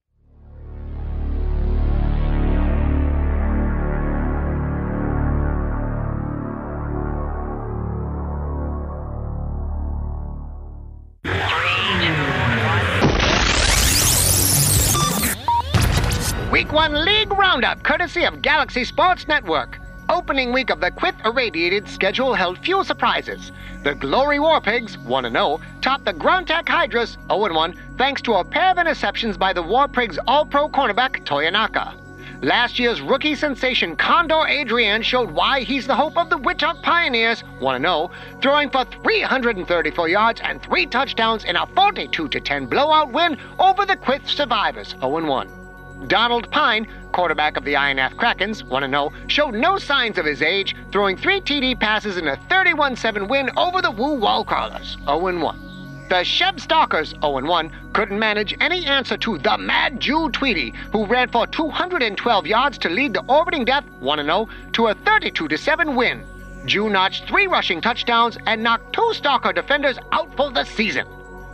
1 16.74 17.06
League 17.06 17.32
Roundup, 17.32 17.84
courtesy 17.84 18.24
of 18.24 18.42
Galaxy 18.42 18.84
Sports 18.84 19.28
Network. 19.28 19.78
Opening 20.10 20.52
week 20.52 20.72
of 20.72 20.80
the 20.80 20.90
Quyth 20.90 21.24
irradiated 21.24 21.88
schedule 21.88 22.34
held 22.34 22.58
few 22.58 22.84
surprises. 22.84 23.52
The 23.84 23.94
Glory 23.94 24.40
War 24.40 24.60
Pigs, 24.60 24.98
1 24.98 25.32
0, 25.32 25.60
topped 25.82 26.06
the 26.06 26.14
Grontech 26.14 26.68
Hydras, 26.68 27.20
0 27.30 27.54
1, 27.54 27.76
thanks 28.00 28.24
to 28.24 28.34
a 28.34 28.44
pair 28.44 28.72
of 28.72 28.78
interceptions 28.78 29.38
by 29.38 29.54
the 29.54 29.62
War 29.62 29.88
Pigs 29.88 30.18
All 30.26 30.48
Pro 30.48 30.68
cornerback 30.68 31.24
Toyonaka. 31.26 31.94
Last 32.42 32.80
year's 32.80 33.02
rookie 33.02 33.36
sensation 33.36 33.96
Condor 33.96 34.48
Adrian 34.48 35.04
showed 35.04 35.30
why 35.30 35.60
he's 35.60 35.86
the 35.86 35.96
hope 35.96 36.18
of 36.18 36.32
the 36.32 36.40
Wittok 36.40 36.82
Pioneers, 36.82 37.42
1 37.60 37.82
0, 37.82 38.10
throwing 38.42 38.72
for 38.72 38.84
334 38.84 40.10
yards 40.10 40.42
and 40.44 40.60
three 40.60 40.88
touchdowns 40.88 41.44
in 41.44 41.56
a 41.56 41.68
42 41.68 42.30
10 42.30 42.66
blowout 42.66 43.12
win 43.12 43.38
over 43.60 43.86
the 43.86 43.96
Quyth 43.96 44.28
Survivors, 44.28 44.96
0 45.00 45.24
1. 45.24 45.63
Donald 46.08 46.50
Pine, 46.52 46.88
quarterback 47.12 47.58
of 47.58 47.64
the 47.64 47.74
Ionath 47.74 48.16
Krakens, 48.16 48.64
1 48.64 48.90
0, 48.90 49.14
showed 49.28 49.54
no 49.54 49.78
signs 49.78 50.18
of 50.18 50.26
his 50.26 50.42
age, 50.42 50.76
throwing 50.92 51.16
three 51.16 51.40
TD 51.40 51.80
passes 51.80 52.18
in 52.18 52.28
a 52.28 52.36
31 52.50 52.96
7 52.96 53.28
win 53.28 53.50
over 53.58 53.82
the 53.82 53.92
Woo 53.92 54.16
Wall 54.16 54.44
Crawlers, 54.44 54.98
0 55.06 55.40
1. 55.40 56.08
The 56.10 56.16
Sheb 56.16 56.60
Stalkers, 56.60 57.12
0 57.22 57.46
1, 57.46 57.72
couldn't 57.94 58.20
manage 58.20 58.56
any 58.60 58.86
answer 58.86 59.18
to 59.18 59.38
the 59.38 59.58
Mad 59.58 60.00
Ju 60.00 60.30
Tweedy, 60.32 60.74
who 60.92 61.06
ran 61.06 61.30
for 61.30 61.48
212 61.48 62.48
yards 62.48 62.78
to 62.80 62.90
lead 62.90 63.14
the 63.14 63.24
Orbiting 63.28 63.66
Death, 63.66 63.86
1 64.00 64.20
0, 64.20 64.50
to 64.74 64.88
a 64.88 64.94
32 64.94 65.56
7 65.56 65.96
win. 65.96 66.24
Ju 66.66 66.90
notched 66.90 67.28
three 67.28 67.48
rushing 67.48 67.82
touchdowns 67.82 68.38
and 68.46 68.64
knocked 68.64 68.94
two 68.94 69.14
Stalker 69.14 69.54
defenders 69.54 69.98
out 70.12 70.36
for 70.36 70.52
the 70.52 70.64
season. 70.64 71.06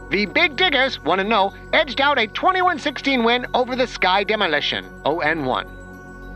The 0.09 0.25
Big 0.25 0.55
Diggers, 0.55 0.99
1 1.03 1.19
0, 1.19 1.53
edged 1.71 2.01
out 2.01 2.17
a 2.17 2.25
21 2.25 2.79
16 2.79 3.23
win 3.23 3.45
over 3.53 3.75
the 3.75 3.85
Sky 3.85 4.23
Demolition, 4.23 4.83
0 5.05 5.43
1. 5.43 5.67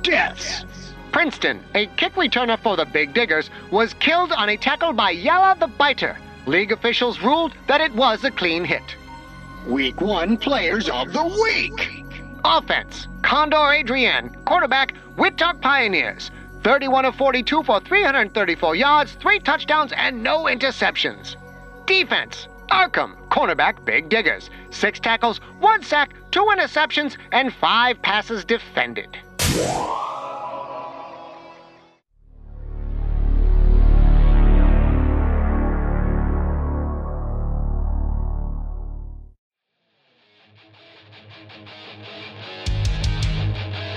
Deaths. 0.04 0.94
Princeton, 1.12 1.64
a 1.74 1.88
kick 1.98 2.14
returner 2.14 2.60
for 2.60 2.78
the 2.78 2.86
Big 2.86 3.16
Diggers, 3.16 3.50
was 3.72 3.96
killed 3.96 4.32
on 4.32 4.50
a 4.50 4.58
tackle 4.58 4.94
by 4.94 5.10
Yalla 5.10 5.56
the 5.60 5.66
Biter. 5.66 6.16
League 6.46 6.72
officials 6.72 7.22
ruled 7.22 7.54
that 7.66 7.82
it 7.82 7.92
was 7.96 8.24
a 8.24 8.30
clean 8.30 8.64
hit. 8.64 8.96
Week 9.66 10.00
1 10.00 10.38
Players 10.38 10.88
of 10.90 11.12
the 11.12 11.24
Week. 11.24 12.22
Offense 12.46 13.08
Condor 13.24 13.72
Adrian, 13.72 14.30
quarterback, 14.46 14.94
Wittok 15.18 15.60
Pioneers. 15.62 16.30
31 16.62 17.06
of 17.06 17.16
42 17.16 17.64
for 17.64 17.80
334 17.80 18.76
yards, 18.76 19.14
3 19.14 19.40
touchdowns, 19.40 19.92
and 19.94 20.22
no 20.22 20.44
interceptions. 20.44 21.38
Defense 21.88 22.48
Arkham, 22.70 23.16
cornerback, 23.30 23.86
Big 23.86 24.10
Diggers. 24.10 24.50
Six 24.70 25.00
tackles, 25.00 25.40
one 25.60 25.84
sack, 25.84 26.14
two 26.32 26.44
interceptions, 26.44 27.18
and 27.32 27.54
five 27.54 28.02
passes 28.02 28.46
defended. 28.46 29.18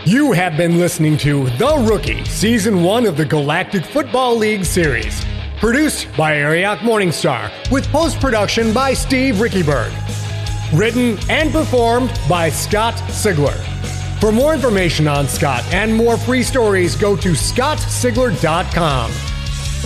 You 0.07 0.31
have 0.31 0.57
been 0.57 0.79
listening 0.79 1.19
to 1.19 1.51
The 1.51 1.85
Rookie, 1.91 2.25
Season 2.27 2.85
1 2.85 3.07
of 3.07 3.17
the 3.17 3.25
Galactic 3.25 3.85
Football 3.85 4.37
League 4.37 4.65
Series. 4.65 5.25
Produced 5.59 6.09
by 6.17 6.37
Arioch 6.37 6.79
Morningstar, 6.81 7.51
with 7.71 7.87
post 7.89 8.21
production 8.21 8.75
by 8.75 8.93
Steve 8.93 9.37
Riekeberg. 9.37 9.91
Written 10.79 11.17
and 11.31 11.51
performed 11.51 12.11
by 12.29 12.51
Scott 12.51 12.93
Sigler. 13.09 13.57
For 14.21 14.31
more 14.33 14.53
information 14.55 15.09
on 15.09 15.27
Scott 15.29 15.65
and 15.73 15.95
more 15.95 16.19
free 16.19 16.43
stories, 16.43 16.95
go 16.95 17.17
to 17.17 17.31
scottsigler.com. 17.31 19.11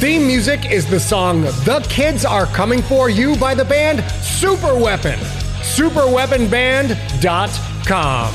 Theme 0.00 0.26
music 0.26 0.72
is 0.72 0.86
the 0.86 0.98
song 0.98 1.42
The 1.42 1.86
Kids 1.88 2.24
Are 2.24 2.46
Coming 2.46 2.82
For 2.82 3.08
You 3.10 3.36
by 3.36 3.54
the 3.54 3.64
band 3.64 4.02
Super 4.22 4.76
Weapon. 4.76 5.20
Superweaponband.com. 5.60 8.34